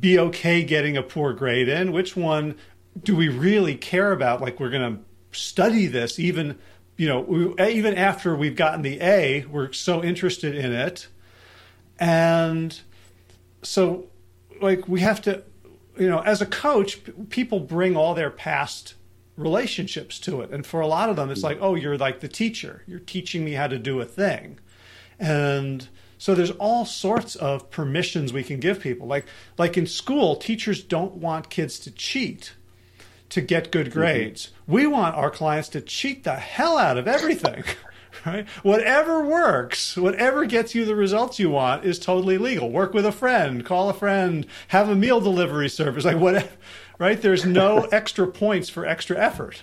be 0.00 0.18
okay 0.18 0.62
getting 0.62 0.96
a 0.96 1.02
poor 1.02 1.34
grade 1.34 1.68
in? 1.68 1.92
Which 1.92 2.16
one 2.16 2.56
do 3.04 3.16
we 3.16 3.28
really 3.28 3.76
care 3.76 4.12
about 4.12 4.40
like 4.40 4.60
we're 4.60 4.70
going 4.70 4.96
to 4.96 5.02
study 5.38 5.86
this 5.86 6.18
even 6.18 6.58
you 6.96 7.06
know 7.06 7.20
we, 7.20 7.54
eh, 7.58 7.68
even 7.70 7.94
after 7.96 8.34
we've 8.34 8.56
gotten 8.56 8.82
the 8.82 9.00
A 9.00 9.44
we're 9.46 9.72
so 9.72 10.02
interested 10.02 10.54
in 10.54 10.72
it. 10.72 11.08
And 11.98 12.78
so 13.62 14.06
like 14.60 14.88
we 14.88 15.00
have 15.00 15.20
to 15.22 15.42
you 15.98 16.08
know 16.08 16.20
as 16.20 16.40
a 16.40 16.46
coach 16.46 17.00
people 17.28 17.60
bring 17.60 17.96
all 17.96 18.14
their 18.14 18.30
past 18.30 18.94
relationships 19.36 20.18
to 20.20 20.40
it. 20.40 20.50
And 20.50 20.66
for 20.66 20.80
a 20.80 20.86
lot 20.86 21.08
of 21.08 21.16
them 21.16 21.30
it's 21.30 21.42
like 21.42 21.58
oh 21.60 21.74
you're 21.74 21.98
like 21.98 22.20
the 22.20 22.28
teacher. 22.28 22.82
You're 22.86 23.00
teaching 23.00 23.44
me 23.44 23.52
how 23.52 23.66
to 23.66 23.78
do 23.78 24.00
a 24.00 24.04
thing. 24.04 24.58
And 25.18 25.88
so 26.16 26.34
there's 26.34 26.50
all 26.52 26.84
sorts 26.84 27.36
of 27.36 27.70
permissions 27.70 28.32
we 28.32 28.42
can 28.42 28.58
give 28.60 28.80
people. 28.80 29.06
Like 29.06 29.26
like 29.58 29.76
in 29.76 29.86
school 29.86 30.36
teachers 30.36 30.82
don't 30.82 31.16
want 31.16 31.50
kids 31.50 31.78
to 31.80 31.90
cheat 31.90 32.54
to 33.30 33.40
get 33.40 33.70
good 33.70 33.88
mm-hmm. 33.88 33.98
grades. 33.98 34.46
Mm-hmm. 34.46 34.72
We 34.72 34.86
want 34.86 35.16
our 35.16 35.30
clients 35.30 35.68
to 35.70 35.80
cheat 35.80 36.24
the 36.24 36.34
hell 36.34 36.78
out 36.78 36.98
of 36.98 37.06
everything. 37.06 37.64
right? 38.26 38.48
Whatever 38.62 39.24
works, 39.24 39.96
whatever 39.96 40.44
gets 40.44 40.74
you 40.74 40.84
the 40.84 40.96
results 40.96 41.38
you 41.38 41.50
want 41.50 41.84
is 41.84 41.98
totally 41.98 42.38
legal. 42.38 42.70
Work 42.70 42.94
with 42.94 43.06
a 43.06 43.12
friend, 43.12 43.64
call 43.64 43.88
a 43.88 43.94
friend, 43.94 44.46
have 44.68 44.88
a 44.88 44.94
meal 44.94 45.20
delivery 45.20 45.68
service, 45.68 46.04
like 46.04 46.18
whatever, 46.18 46.48
right? 46.98 47.20
There's 47.20 47.44
no 47.44 47.78
extra 47.92 48.26
points 48.26 48.68
for 48.68 48.86
extra 48.86 49.18
effort. 49.18 49.62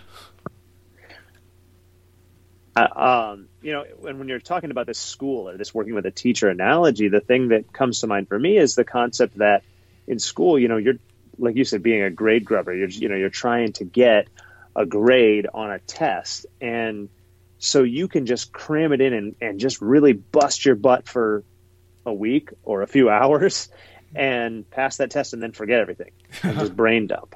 Uh, 2.76 3.32
um, 3.34 3.48
you 3.62 3.72
know, 3.72 3.86
when, 4.00 4.20
when 4.20 4.28
you're 4.28 4.40
talking 4.40 4.70
about 4.70 4.86
this 4.86 5.00
school 5.00 5.48
or 5.48 5.58
this 5.58 5.74
working 5.74 5.96
with 5.96 6.06
a 6.06 6.12
teacher 6.12 6.50
analogy, 6.50 7.08
the 7.08 7.22
thing 7.22 7.50
that 7.50 7.72
comes 7.72 8.02
to 8.02 8.08
mind 8.08 8.28
for 8.28 8.38
me 8.38 8.58
is 8.58 8.76
the 8.76 8.84
concept 8.84 9.38
that 9.38 9.64
in 10.08 10.20
school, 10.20 10.60
you 10.60 10.68
know, 10.68 10.78
you're 10.78 11.00
like 11.38 11.56
you 11.56 11.66
said, 11.66 11.84
being 11.84 12.04
a 12.04 12.10
grade 12.10 12.46
grubber, 12.46 12.74
you're 12.74 12.90
you 12.90 13.10
know 13.10 13.16
you're 13.16 13.30
trying 13.30 13.74
to 13.74 13.86
get 13.86 14.28
a 14.76 14.86
grade 14.86 15.48
on 15.54 15.72
a 15.72 15.80
test, 15.80 16.46
and 16.60 17.10
so 17.58 17.84
you 17.84 18.08
can 18.08 18.26
just 18.26 18.52
cram 18.52 18.94
it 18.94 19.02
in 19.02 19.14
and, 19.14 19.36
and 19.42 19.60
just 19.60 19.82
really 19.82 20.14
bust 20.14 20.66
your 20.66 20.76
butt 20.76 21.08
for 21.08 21.44
a 22.06 22.14
week 22.14 22.50
or 22.64 22.82
a 22.82 22.88
few 22.88 23.10
hours 23.10 23.70
and 24.14 24.70
pass 24.70 24.98
that 24.98 25.12
test 25.12 25.34
and 25.34 25.42
then 25.42 25.52
forget 25.52 25.80
everything 25.80 26.12
and 26.44 26.58
just 26.58 26.76
brain 26.78 27.08
dump. 27.08 27.36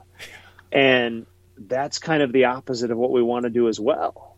And 0.71 1.25
that's 1.57 1.99
kind 1.99 2.23
of 2.23 2.31
the 2.31 2.45
opposite 2.45 2.91
of 2.91 2.97
what 2.97 3.11
we 3.11 3.21
want 3.21 3.43
to 3.43 3.49
do 3.49 3.67
as 3.67 3.79
well. 3.79 4.37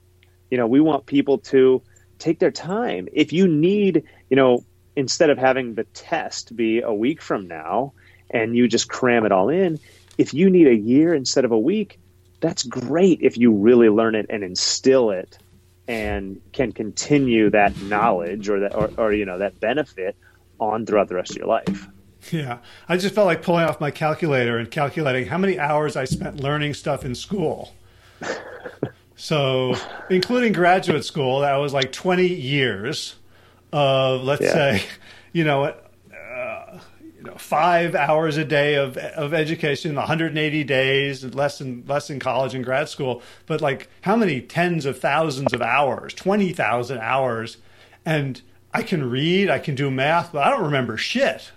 You 0.49 0.57
know, 0.57 0.67
we 0.67 0.81
want 0.81 1.05
people 1.05 1.39
to 1.39 1.81
take 2.17 2.39
their 2.39 2.51
time. 2.51 3.07
If 3.13 3.33
you 3.33 3.47
need, 3.47 4.03
you 4.29 4.35
know, 4.35 4.63
instead 4.95 5.29
of 5.29 5.37
having 5.37 5.75
the 5.75 5.83
test 5.83 6.55
be 6.55 6.81
a 6.81 6.93
week 6.93 7.21
from 7.21 7.47
now, 7.47 7.93
and 8.31 8.55
you 8.55 8.67
just 8.67 8.89
cram 8.89 9.25
it 9.25 9.31
all 9.31 9.49
in. 9.49 9.79
If 10.17 10.33
you 10.33 10.49
need 10.49 10.67
a 10.67 10.75
year 10.75 11.13
instead 11.13 11.45
of 11.45 11.51
a 11.51 11.59
week, 11.59 11.99
that's 12.39 12.63
great 12.63 13.19
if 13.21 13.37
you 13.37 13.51
really 13.51 13.89
learn 13.89 14.15
it 14.15 14.25
and 14.29 14.43
instill 14.43 15.11
it 15.11 15.37
and 15.87 16.41
can 16.53 16.71
continue 16.71 17.49
that 17.51 17.79
knowledge 17.83 18.49
or 18.49 18.61
that 18.61 18.75
or, 18.75 18.91
or 18.97 19.13
you 19.13 19.25
know 19.25 19.37
that 19.39 19.59
benefit 19.59 20.15
on 20.59 20.85
throughout 20.85 21.07
the 21.07 21.15
rest 21.15 21.31
of 21.31 21.37
your 21.37 21.47
life. 21.47 21.87
Yeah, 22.31 22.59
I 22.87 22.97
just 22.97 23.15
felt 23.15 23.25
like 23.25 23.41
pulling 23.41 23.65
off 23.65 23.81
my 23.81 23.89
calculator 23.89 24.57
and 24.57 24.69
calculating 24.69 25.25
how 25.25 25.37
many 25.37 25.57
hours 25.57 25.95
I 25.95 26.05
spent 26.05 26.39
learning 26.39 26.75
stuff 26.75 27.03
in 27.03 27.15
school. 27.15 27.73
so, 29.15 29.75
including 30.09 30.53
graduate 30.53 31.03
school, 31.03 31.39
that 31.39 31.55
was 31.55 31.73
like 31.73 31.91
20 31.91 32.27
years 32.27 33.15
of, 33.73 34.21
let's 34.21 34.43
yeah. 34.43 34.53
say, 34.53 34.83
you 35.33 35.43
know, 35.43 35.73
know, 37.31 37.37
five 37.37 37.95
hours 37.95 38.37
a 38.37 38.45
day 38.45 38.75
of 38.75 38.97
of 38.97 39.33
education, 39.33 39.95
180 39.95 40.63
days, 40.63 41.23
less 41.23 41.61
in 41.61 41.83
less 41.87 42.09
in 42.09 42.19
college 42.19 42.53
and 42.53 42.63
grad 42.63 42.89
school, 42.89 43.21
but 43.45 43.61
like 43.61 43.89
how 44.01 44.15
many 44.15 44.41
tens 44.41 44.85
of 44.85 44.99
thousands 44.99 45.53
of 45.53 45.61
hours, 45.61 46.13
20,000 46.13 46.99
hours, 46.99 47.57
and 48.05 48.41
I 48.73 48.83
can 48.83 49.09
read, 49.09 49.49
I 49.49 49.59
can 49.59 49.75
do 49.75 49.91
math, 49.91 50.31
but 50.31 50.45
I 50.45 50.49
don't 50.49 50.63
remember 50.63 50.97
shit. 50.97 51.51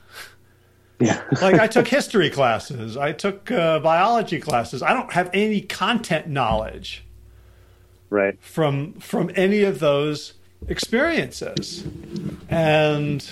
Yeah. 1.00 1.22
like 1.42 1.56
I 1.56 1.66
took 1.66 1.88
history 1.88 2.30
classes, 2.30 2.96
I 2.96 3.12
took 3.12 3.50
uh, 3.50 3.80
biology 3.80 4.40
classes. 4.40 4.82
I 4.82 4.94
don't 4.94 5.12
have 5.12 5.30
any 5.32 5.60
content 5.60 6.28
knowledge. 6.28 7.04
Right. 8.10 8.40
From 8.40 8.94
from 8.94 9.30
any 9.34 9.62
of 9.62 9.80
those 9.80 10.34
experiences. 10.68 11.84
And 12.48 13.28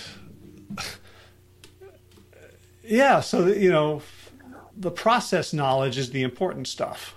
yeah, 2.85 3.21
so 3.21 3.47
you 3.47 3.71
know, 3.71 4.03
the 4.77 4.91
process 4.91 5.53
knowledge 5.53 5.99
is 5.99 6.11
the 6.11 6.23
important 6.23 6.69
stuff. 6.69 7.15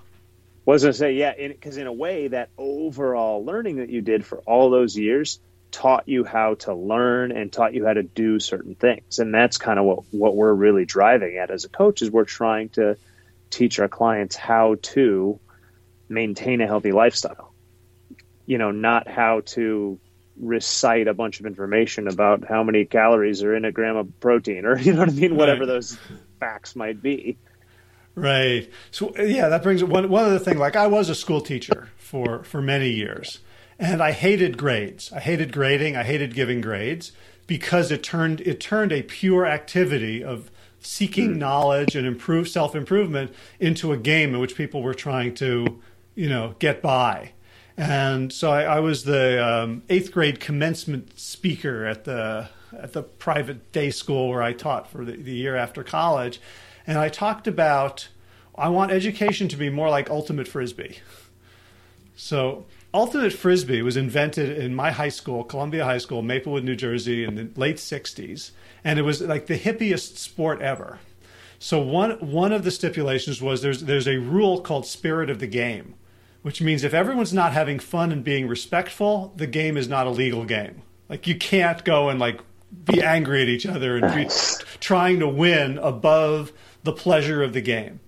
Was 0.66 0.84
I 0.86 0.92
say 0.92 1.14
yeah? 1.14 1.34
Because 1.36 1.78
in, 1.78 1.82
in 1.82 1.88
a 1.88 1.94
way, 1.94 2.28
that 2.28 2.50
overall 2.58 3.44
learning 3.44 3.78
that 3.78 3.90
you 3.90 4.02
did 4.02 4.26
for 4.26 4.40
all 4.40 4.70
those 4.70 4.98
years 4.98 5.40
taught 5.72 6.08
you 6.08 6.24
how 6.24 6.56
to 6.56 6.74
learn 6.74 7.32
and 7.32 7.52
taught 7.52 7.74
you 7.74 7.86
how 7.86 7.94
to 7.94 8.04
do 8.04 8.40
certain 8.40 8.76
things, 8.76 9.20
and 9.20 9.34
that's 9.34 9.58
kind 9.58 9.80
of 9.80 9.86
what 9.86 10.04
what 10.12 10.36
we're 10.36 10.54
really 10.54 10.86
driving 10.86 11.38
at 11.38 11.52
as 11.52 11.66
a 11.66 11.70
coach 11.70 12.02
is 12.02 12.10
we're 12.10 12.26
trying 12.26 12.70
to 12.70 12.98
teach 13.50 13.80
our 13.80 13.88
clients 13.88 14.36
how 14.36 14.76
to 14.82 15.40
maintain 16.10 16.62
a 16.62 16.68
healthy 16.68 16.92
lifestyle. 16.92 17.54
You 18.46 18.58
know, 18.58 18.72
not 18.72 19.08
how 19.08 19.42
to 19.48 20.00
recite 20.38 21.08
a 21.08 21.14
bunch 21.14 21.40
of 21.40 21.46
information 21.46 22.08
about 22.08 22.46
how 22.48 22.64
many 22.64 22.86
calories 22.86 23.44
are 23.44 23.56
in 23.56 23.66
a 23.66 23.72
gram 23.72 23.96
of 23.96 24.20
protein 24.20 24.66
or 24.66 24.78
you 24.80 24.94
know 24.94 25.00
what 25.00 25.10
I 25.10 25.14
mean? 25.14 25.36
Whatever 25.36 25.62
right. 25.62 25.68
those 25.68 25.98
facts 26.40 26.76
might 26.76 27.02
be. 27.02 27.38
Right. 28.16 28.70
So 28.92 29.14
yeah 29.18 29.50
that 29.50 29.64
brings 29.64 29.84
one 29.84 30.10
one 30.10 30.26
other 30.26 30.40
thing 30.40 30.58
like 30.58 30.76
I 30.76 30.88
was 30.88 31.10
a 31.10 31.16
school 31.16 31.42
teacher 31.42 31.90
for 31.98 32.44
for 32.44 32.62
many 32.62 32.90
years 32.90 33.40
and 33.78 34.02
I 34.02 34.12
hated 34.12 34.58
grades. 34.58 35.12
I 35.12 35.20
hated 35.20 35.52
grading. 35.52 35.96
I 35.96 36.04
hated 36.04 36.34
giving 36.34 36.62
grades 36.62 37.12
because 37.48 37.92
it 37.92 38.04
turned 38.04 38.42
it 38.42 38.60
turned 38.60 38.92
a 38.92 39.04
pure 39.04 39.46
activity 39.46 40.24
of 40.24 40.50
seeking 40.80 41.36
mm. 41.36 41.38
knowledge 41.38 41.96
and 41.96 42.06
improve 42.06 42.48
self 42.48 42.76
improvement 42.76 43.34
into 43.60 43.92
a 43.92 43.98
game 43.98 44.34
in 44.34 44.40
which 44.40 44.56
people 44.56 44.82
were 44.82 44.94
trying 44.94 45.34
to 45.36 45.82
you 46.16 46.30
know 46.30 46.56
get 46.60 46.82
by 46.82 47.32
and 47.78 48.32
so 48.32 48.52
I, 48.52 48.64
I 48.64 48.80
was 48.80 49.04
the 49.04 49.46
um, 49.46 49.84
eighth 49.90 50.12
grade 50.12 50.40
commencement 50.40 51.20
speaker 51.20 51.86
at 51.86 52.06
the 52.06 52.50
at 52.78 52.94
the 52.94 53.04
private 53.04 53.72
day 53.72 53.90
school 53.90 54.30
where 54.30 54.44
I 54.44 54.54
taught 54.54 54.90
for 54.90 55.06
the, 55.06 55.14
the 55.14 55.34
year 55.34 55.56
after 55.56 55.84
college, 55.84 56.40
and 56.88 56.98
I 56.98 57.10
talked 57.10 57.48
about 57.48 58.08
I 58.58 58.70
want 58.70 58.92
education 58.92 59.48
to 59.50 59.58
be 59.58 59.70
more 59.70 59.90
like 59.90 60.10
ultimate 60.10 60.48
frisbee. 60.48 61.00
So 62.16 62.66
ultimate 62.94 63.34
frisbee 63.34 63.82
was 63.82 63.98
invented 63.98 64.58
in 64.58 64.74
my 64.74 64.92
high 64.92 65.10
school, 65.10 65.44
Columbia 65.44 65.84
High 65.84 65.98
School, 65.98 66.22
Maplewood, 66.22 66.64
New 66.64 66.78
Jersey, 66.78 67.26
in 67.26 67.36
the 67.36 67.50
late 67.60 67.78
'60s, 67.78 68.52
and 68.86 68.98
it 68.98 69.02
was 69.02 69.22
like 69.22 69.48
the 69.48 69.60
hippiest 69.60 70.18
sport 70.18 70.62
ever. 70.62 71.00
So 71.60 71.82
one 71.82 72.12
one 72.12 72.54
of 72.54 72.64
the 72.64 72.72
stipulations 72.72 73.42
was 73.42 73.62
there's 73.62 73.82
there's 73.82 74.08
a 74.08 74.18
rule 74.18 74.62
called 74.62 74.86
spirit 74.86 75.30
of 75.30 75.40
the 75.40 75.48
game 75.48 75.96
which 76.46 76.62
means 76.62 76.84
if 76.84 76.94
everyone's 76.94 77.34
not 77.34 77.54
having 77.54 77.80
fun 77.80 78.12
and 78.12 78.24
being 78.24 78.48
respectful, 78.48 79.34
the 79.36 79.48
game 79.48 79.78
is 79.78 79.88
not 79.88 80.06
a 80.06 80.12
legal 80.12 80.46
game. 80.46 80.84
Like 81.10 81.26
you 81.26 81.36
can't 81.36 81.84
go 81.84 82.08
and 82.10 82.20
like 82.20 82.40
be 82.84 83.02
angry 83.02 83.42
at 83.42 83.48
each 83.48 83.66
other 83.66 83.98
and 83.98 84.04
nice. 84.04 84.60
be 84.60 84.66
trying 84.80 85.20
to 85.22 85.28
win 85.28 85.80
above 85.80 86.54
the 86.84 86.94
pleasure 86.94 87.42
of 87.42 87.54
the 87.54 87.62
game. 87.62 88.00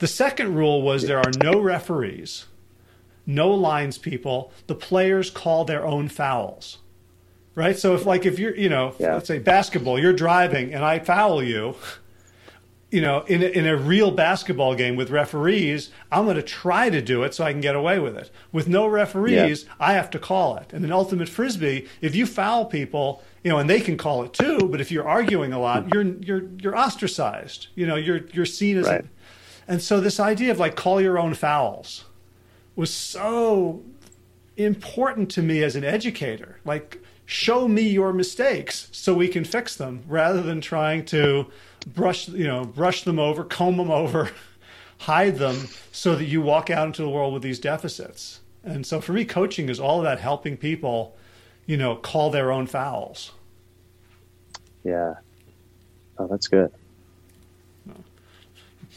The 0.00 0.06
second 0.06 0.54
rule 0.54 0.82
was 0.82 1.04
there 1.04 1.16
are 1.18 1.32
no 1.42 1.58
referees, 1.58 2.44
no 3.24 3.52
lines 3.52 3.96
people. 3.96 4.52
The 4.66 4.74
players 4.74 5.30
call 5.30 5.64
their 5.64 5.86
own 5.86 6.10
fouls. 6.10 6.76
Right? 7.54 7.78
So 7.78 7.94
if 7.94 8.04
like 8.04 8.26
if 8.26 8.38
you're, 8.38 8.54
you 8.54 8.68
know, 8.68 8.96
yeah. 8.98 9.14
let's 9.14 9.28
say 9.28 9.38
basketball, 9.38 9.98
you're 9.98 10.12
driving 10.12 10.74
and 10.74 10.84
I 10.84 10.98
foul 10.98 11.42
you, 11.42 11.74
you 12.90 13.02
know, 13.02 13.22
in 13.26 13.42
a, 13.42 13.46
in 13.46 13.66
a 13.66 13.76
real 13.76 14.10
basketball 14.10 14.74
game 14.74 14.96
with 14.96 15.10
referees, 15.10 15.90
I'm 16.10 16.24
going 16.24 16.36
to 16.36 16.42
try 16.42 16.88
to 16.88 17.02
do 17.02 17.22
it 17.22 17.34
so 17.34 17.44
I 17.44 17.52
can 17.52 17.60
get 17.60 17.76
away 17.76 17.98
with 17.98 18.16
it. 18.16 18.30
With 18.50 18.66
no 18.66 18.86
referees, 18.86 19.64
yeah. 19.64 19.72
I 19.78 19.92
have 19.92 20.08
to 20.10 20.18
call 20.18 20.56
it. 20.56 20.72
And 20.72 20.84
in 20.84 20.90
ultimate 20.90 21.28
frisbee, 21.28 21.86
if 22.00 22.14
you 22.14 22.24
foul 22.24 22.64
people, 22.64 23.22
you 23.44 23.50
know, 23.50 23.58
and 23.58 23.68
they 23.68 23.80
can 23.80 23.98
call 23.98 24.22
it 24.22 24.32
too, 24.32 24.68
but 24.70 24.80
if 24.80 24.90
you're 24.90 25.06
arguing 25.06 25.52
a 25.52 25.58
lot, 25.58 25.92
you're 25.92 26.02
you're 26.02 26.44
you're 26.60 26.76
ostracized. 26.76 27.68
You 27.74 27.86
know, 27.86 27.96
you're 27.96 28.20
you're 28.32 28.46
seen 28.46 28.78
as. 28.78 28.86
Right. 28.86 29.04
A, 29.04 29.08
and 29.70 29.82
so 29.82 30.00
this 30.00 30.18
idea 30.18 30.50
of 30.50 30.58
like 30.58 30.74
call 30.74 30.98
your 30.98 31.18
own 31.18 31.34
fouls 31.34 32.04
was 32.74 32.92
so 32.92 33.82
important 34.56 35.30
to 35.32 35.42
me 35.42 35.62
as 35.62 35.76
an 35.76 35.84
educator. 35.84 36.58
Like 36.64 37.02
show 37.26 37.68
me 37.68 37.82
your 37.82 38.14
mistakes 38.14 38.88
so 38.92 39.12
we 39.12 39.28
can 39.28 39.44
fix 39.44 39.76
them 39.76 40.02
rather 40.08 40.40
than 40.40 40.62
trying 40.62 41.04
to 41.04 41.46
brush 41.94 42.28
you 42.28 42.46
know 42.46 42.64
brush 42.64 43.02
them 43.02 43.18
over, 43.18 43.44
comb 43.44 43.76
them 43.76 43.90
over, 43.90 44.30
hide 44.98 45.36
them, 45.36 45.68
so 45.92 46.14
that 46.14 46.24
you 46.24 46.40
walk 46.40 46.70
out 46.70 46.86
into 46.86 47.02
the 47.02 47.10
world 47.10 47.32
with 47.32 47.42
these 47.42 47.58
deficits. 47.58 48.40
And 48.64 48.86
so 48.86 49.00
for 49.00 49.12
me, 49.12 49.24
coaching 49.24 49.68
is 49.68 49.80
all 49.80 50.00
about 50.00 50.20
helping 50.20 50.56
people, 50.56 51.16
you 51.66 51.76
know, 51.76 51.96
call 51.96 52.30
their 52.30 52.50
own 52.52 52.66
fouls. 52.66 53.32
Yeah. 54.84 55.14
Oh, 56.18 56.26
that's 56.26 56.48
good. 56.48 56.72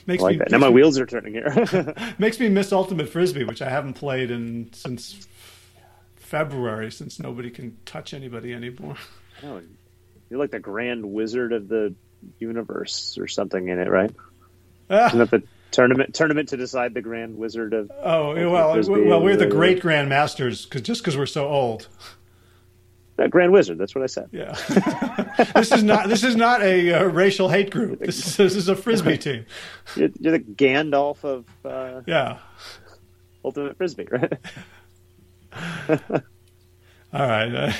Makes 0.07 0.23
I 0.23 0.25
like 0.25 0.33
me, 0.33 0.37
that. 0.39 0.51
Now 0.51 0.57
my 0.57 0.67
me, 0.67 0.73
wheels 0.75 0.97
are 0.99 1.05
turning 1.05 1.33
here. 1.33 1.93
makes 2.17 2.39
me 2.39 2.49
miss 2.49 2.71
Ultimate 2.71 3.09
Frisbee, 3.09 3.43
which 3.43 3.61
I 3.61 3.69
haven't 3.69 3.93
played 3.93 4.31
in 4.31 4.71
since 4.73 5.27
February, 6.15 6.91
since 6.91 7.19
nobody 7.19 7.49
can 7.49 7.77
touch 7.85 8.13
anybody 8.13 8.53
anymore. 8.53 8.95
Oh, 9.43 9.61
you're 10.29 10.39
like 10.39 10.51
the 10.51 10.59
Grand 10.59 11.05
Wizard 11.05 11.53
of 11.53 11.67
the 11.67 11.93
universe 12.39 13.17
or 13.19 13.27
something 13.27 13.67
in 13.67 13.79
it, 13.79 13.89
right? 13.89 14.13
Ah. 14.89 15.07
Isn't 15.07 15.19
that 15.19 15.31
the 15.31 15.43
tournament 15.71 16.13
tournament 16.13 16.49
to 16.49 16.57
decide 16.57 16.93
the 16.93 17.01
Grand 17.01 17.37
Wizard 17.37 17.73
of? 17.73 17.91
Oh 18.03 18.33
well, 18.33 18.81
well, 18.87 19.21
we're 19.21 19.37
the 19.37 19.47
great 19.47 19.81
Grand 19.81 20.09
Masters 20.09 20.65
because 20.65 20.81
just 20.81 21.01
because 21.01 21.17
we're 21.17 21.25
so 21.25 21.47
old. 21.47 21.87
Uh, 23.21 23.27
Grand 23.27 23.51
Wizard. 23.51 23.77
That's 23.77 23.93
what 23.93 24.03
I 24.03 24.07
said. 24.07 24.29
Yeah. 24.31 24.53
this 25.55 25.71
is 25.71 25.83
not 25.83 26.09
this 26.09 26.23
is 26.23 26.35
not 26.35 26.61
a 26.61 26.93
uh, 26.93 27.03
racial 27.05 27.49
hate 27.49 27.69
group. 27.69 27.99
This 27.99 28.25
is, 28.25 28.37
this 28.37 28.55
is 28.55 28.69
a 28.69 28.75
frisbee 28.75 29.17
team. 29.19 29.45
You're, 29.95 30.09
you're 30.19 30.31
the 30.31 30.39
Gandalf 30.39 31.23
of 31.23 31.45
uh, 31.63 32.01
yeah, 32.07 32.39
ultimate 33.43 33.77
frisbee, 33.77 34.07
right? 34.09 34.33
All 37.13 37.27
right. 37.27 37.53
Uh, 37.53 37.71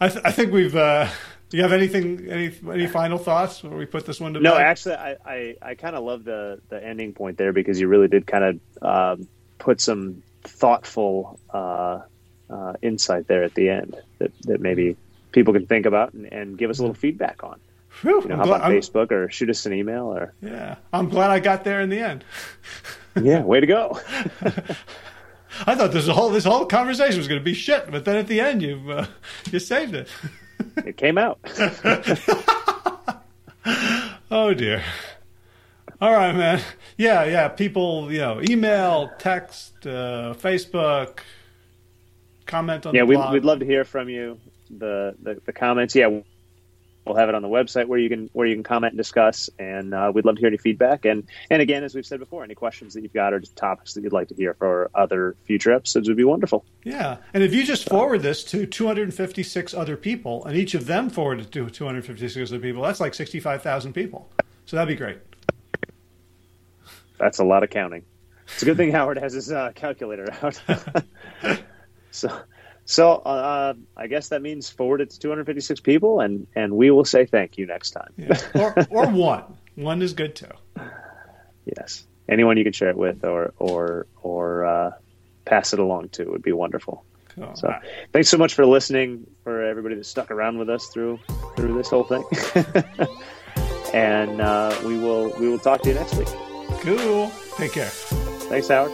I, 0.00 0.08
th- 0.08 0.24
I 0.24 0.30
think 0.30 0.52
we've 0.52 0.76
uh, 0.76 1.08
do 1.50 1.56
you 1.56 1.62
have 1.62 1.72
anything, 1.72 2.28
any 2.28 2.52
any 2.70 2.86
final 2.86 3.16
thoughts 3.18 3.60
before 3.60 3.78
we 3.78 3.86
put 3.86 4.04
this 4.04 4.20
one 4.20 4.34
to 4.34 4.40
no, 4.40 4.52
bed? 4.52 4.58
No, 4.58 4.64
actually, 4.64 4.94
I 4.96 5.16
I, 5.24 5.56
I 5.62 5.74
kind 5.74 5.96
of 5.96 6.04
love 6.04 6.24
the 6.24 6.60
the 6.68 6.84
ending 6.84 7.14
point 7.14 7.38
there 7.38 7.52
because 7.52 7.80
you 7.80 7.88
really 7.88 8.08
did 8.08 8.26
kind 8.26 8.44
of 8.44 9.18
um, 9.20 9.28
put 9.58 9.80
some 9.80 10.22
thoughtful 10.42 11.40
uh, 11.50 12.00
uh, 12.50 12.74
insight 12.82 13.28
there 13.28 13.44
at 13.44 13.54
the 13.54 13.70
end 13.70 13.96
that 14.18 14.32
that 14.42 14.60
maybe 14.60 14.96
people 15.32 15.54
can 15.54 15.66
think 15.66 15.86
about 15.86 16.12
and, 16.12 16.30
and 16.32 16.58
give 16.58 16.70
us 16.70 16.78
a 16.78 16.82
little 16.82 16.94
feedback 16.94 17.42
on. 17.42 17.58
Whew, 18.02 18.22
you 18.22 18.28
know, 18.28 18.36
how 18.36 18.44
glad, 18.44 18.56
about 18.58 18.70
Facebook 18.70 19.10
or 19.10 19.30
shoot 19.30 19.50
us 19.50 19.64
an 19.66 19.72
email 19.72 20.06
or 20.06 20.34
yeah, 20.42 20.76
I'm 20.92 21.08
glad 21.08 21.30
I 21.30 21.40
got 21.40 21.64
there 21.64 21.80
in 21.80 21.88
the 21.88 22.00
end. 22.00 22.24
yeah, 23.22 23.42
way 23.42 23.60
to 23.60 23.66
go. 23.66 23.98
I 25.66 25.74
thought 25.74 25.92
this 25.92 26.06
whole 26.06 26.28
this 26.28 26.44
whole 26.44 26.66
conversation 26.66 27.18
was 27.18 27.26
going 27.26 27.40
to 27.40 27.44
be 27.44 27.54
shit, 27.54 27.90
but 27.90 28.04
then 28.04 28.16
at 28.16 28.26
the 28.26 28.40
end 28.40 28.62
you 28.62 28.82
uh, 28.90 29.06
you 29.50 29.58
saved 29.58 29.94
it 29.94 30.08
it 30.76 30.96
came 30.96 31.18
out. 31.18 31.38
oh 34.30 34.54
dear. 34.54 34.82
All 36.00 36.12
right, 36.12 36.34
man. 36.34 36.62
Yeah, 36.96 37.24
yeah. 37.24 37.48
People, 37.48 38.12
you 38.12 38.18
know, 38.18 38.40
email, 38.48 39.10
text, 39.18 39.86
uh, 39.86 40.34
Facebook, 40.38 41.20
comment 42.46 42.86
on. 42.86 42.94
Yeah, 42.94 43.02
we'd, 43.02 43.18
we'd 43.32 43.44
love 43.44 43.58
to 43.60 43.66
hear 43.66 43.84
from 43.84 44.08
you. 44.08 44.38
The, 44.70 45.14
the 45.22 45.40
the 45.46 45.52
comments. 45.52 45.94
Yeah, 45.94 46.20
We'll 47.08 47.16
have 47.16 47.30
it 47.30 47.34
on 47.34 47.42
the 47.42 47.48
website 47.48 47.86
where 47.86 47.98
you 47.98 48.08
can 48.08 48.28
where 48.34 48.46
you 48.46 48.54
can 48.54 48.62
comment 48.62 48.92
and 48.92 48.98
discuss, 48.98 49.48
and 49.58 49.94
uh, 49.94 50.12
we'd 50.14 50.24
love 50.24 50.36
to 50.36 50.40
hear 50.40 50.48
any 50.48 50.58
feedback. 50.58 51.06
And 51.06 51.26
and 51.50 51.62
again, 51.62 51.84
as 51.84 51.94
we've 51.94 52.04
said 52.04 52.20
before, 52.20 52.44
any 52.44 52.54
questions 52.54 52.94
that 52.94 53.02
you've 53.02 53.14
got 53.14 53.32
or 53.32 53.40
topics 53.40 53.94
that 53.94 54.02
you'd 54.02 54.12
like 54.12 54.28
to 54.28 54.34
hear 54.34 54.54
for 54.54 54.90
other 54.94 55.34
future 55.44 55.72
episodes 55.72 56.06
would 56.08 56.16
be 56.16 56.24
wonderful. 56.24 56.64
Yeah, 56.84 57.16
and 57.32 57.42
if 57.42 57.54
you 57.54 57.64
just 57.64 57.88
forward 57.88 58.22
this 58.22 58.44
to 58.44 58.66
256 58.66 59.74
other 59.74 59.96
people, 59.96 60.44
and 60.44 60.56
each 60.56 60.74
of 60.74 60.86
them 60.86 61.08
forward 61.08 61.40
it 61.40 61.52
to 61.52 61.70
256 61.70 62.50
other 62.50 62.60
people, 62.60 62.82
that's 62.82 63.00
like 63.00 63.14
65,000 63.14 63.94
people. 63.94 64.28
So 64.66 64.76
that'd 64.76 64.88
be 64.88 64.96
great. 64.96 65.18
That's 67.18 67.38
a 67.38 67.44
lot 67.44 67.62
of 67.62 67.70
counting. 67.70 68.04
It's 68.44 68.62
a 68.62 68.66
good 68.66 68.76
thing 68.76 68.92
Howard 68.92 69.18
has 69.18 69.32
his 69.32 69.50
uh, 69.50 69.72
calculator 69.74 70.26
out. 70.42 70.60
so 72.10 72.40
So 72.88 73.16
uh, 73.16 73.74
I 73.98 74.06
guess 74.06 74.30
that 74.30 74.40
means 74.40 74.70
forward 74.70 75.02
it 75.02 75.10
to 75.10 75.18
256 75.18 75.78
people, 75.80 76.20
and 76.20 76.46
and 76.54 76.72
we 76.72 76.90
will 76.90 77.04
say 77.04 77.26
thank 77.26 77.58
you 77.58 77.66
next 77.66 77.90
time. 77.90 78.14
yeah. 78.16 78.40
Or 78.54 78.74
or 78.88 79.06
one. 79.10 79.44
One 79.74 80.00
is 80.00 80.14
good 80.14 80.34
too. 80.34 80.48
Yes. 81.66 82.06
Anyone 82.30 82.56
you 82.56 82.64
can 82.64 82.72
share 82.72 82.88
it 82.88 82.96
with, 82.96 83.26
or 83.26 83.52
or 83.58 84.06
or 84.22 84.64
uh, 84.64 84.90
pass 85.44 85.74
it 85.74 85.80
along 85.80 86.08
to 86.10 86.30
would 86.30 86.40
be 86.42 86.52
wonderful. 86.52 87.04
Cool. 87.28 87.54
So 87.56 87.74
thanks 88.14 88.30
so 88.30 88.38
much 88.38 88.54
for 88.54 88.64
listening. 88.64 89.26
For 89.44 89.62
everybody 89.62 89.94
that 89.96 90.06
stuck 90.06 90.30
around 90.30 90.56
with 90.56 90.70
us 90.70 90.86
through 90.86 91.20
through 91.56 91.74
this 91.74 91.90
whole 91.90 92.04
thing, 92.04 92.24
and 93.92 94.40
uh, 94.40 94.74
we 94.86 94.98
will 94.98 95.28
we 95.38 95.46
will 95.46 95.58
talk 95.58 95.82
to 95.82 95.90
you 95.90 95.94
next 95.94 96.14
week. 96.16 96.28
Cool. 96.80 97.30
Take 97.58 97.72
care. 97.72 97.90
Thanks, 98.48 98.68
Howard. 98.68 98.92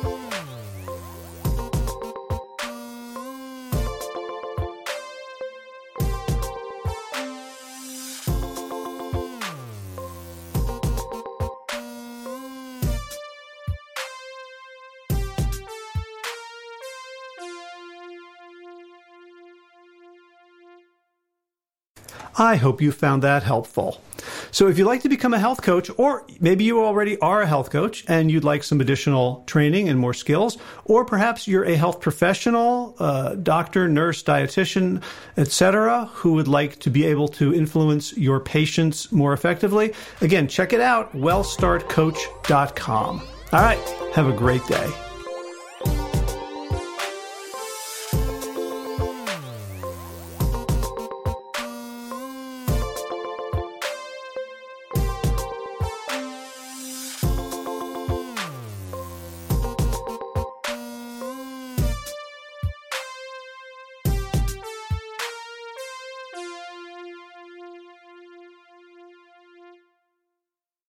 I 22.37 22.57
hope 22.57 22.81
you 22.81 22.93
found 22.93 23.23
that 23.23 23.43
helpful. 23.43 24.01
So, 24.51 24.69
if 24.69 24.79
you'd 24.79 24.87
like 24.87 25.03
to 25.03 25.09
become 25.09 25.35
a 25.35 25.39
health 25.39 25.63
coach, 25.63 25.91
or 25.97 26.27
maybe 26.41 26.65
you 26.65 26.83
already 26.83 27.19
are 27.19 27.43
a 27.43 27.47
health 27.47 27.71
coach 27.71 28.05
and 28.09 28.31
you'd 28.31 28.45
like 28.45 28.63
some 28.63 28.81
additional 28.81 29.45
training 29.47 29.89
and 29.89 29.99
more 29.99 30.15
skills, 30.15 30.57
or 30.85 31.05
perhaps 31.05 31.47
you're 31.47 31.65
a 31.65 31.77
health 31.77 32.01
professional, 32.01 32.95
uh, 32.99 33.35
doctor, 33.35 33.89
nurse, 33.89 34.23
dietitian, 34.23 35.03
etc., 35.37 36.07
who 36.15 36.35
would 36.35 36.49
like 36.49 36.79
to 36.81 36.91
be 36.91 37.05
able 37.05 37.29
to 37.29 37.55
influence 37.55 38.17
your 38.17 38.41
patients 38.41 39.13
more 39.13 39.33
effectively, 39.33 39.93
again, 40.21 40.49
check 40.49 40.73
it 40.73 40.81
out 40.81 41.13
wellstartcoach.com. 41.13 43.23
All 43.53 43.61
right, 43.61 43.89
have 44.15 44.27
a 44.27 44.33
great 44.33 44.67
day. 44.67 45.04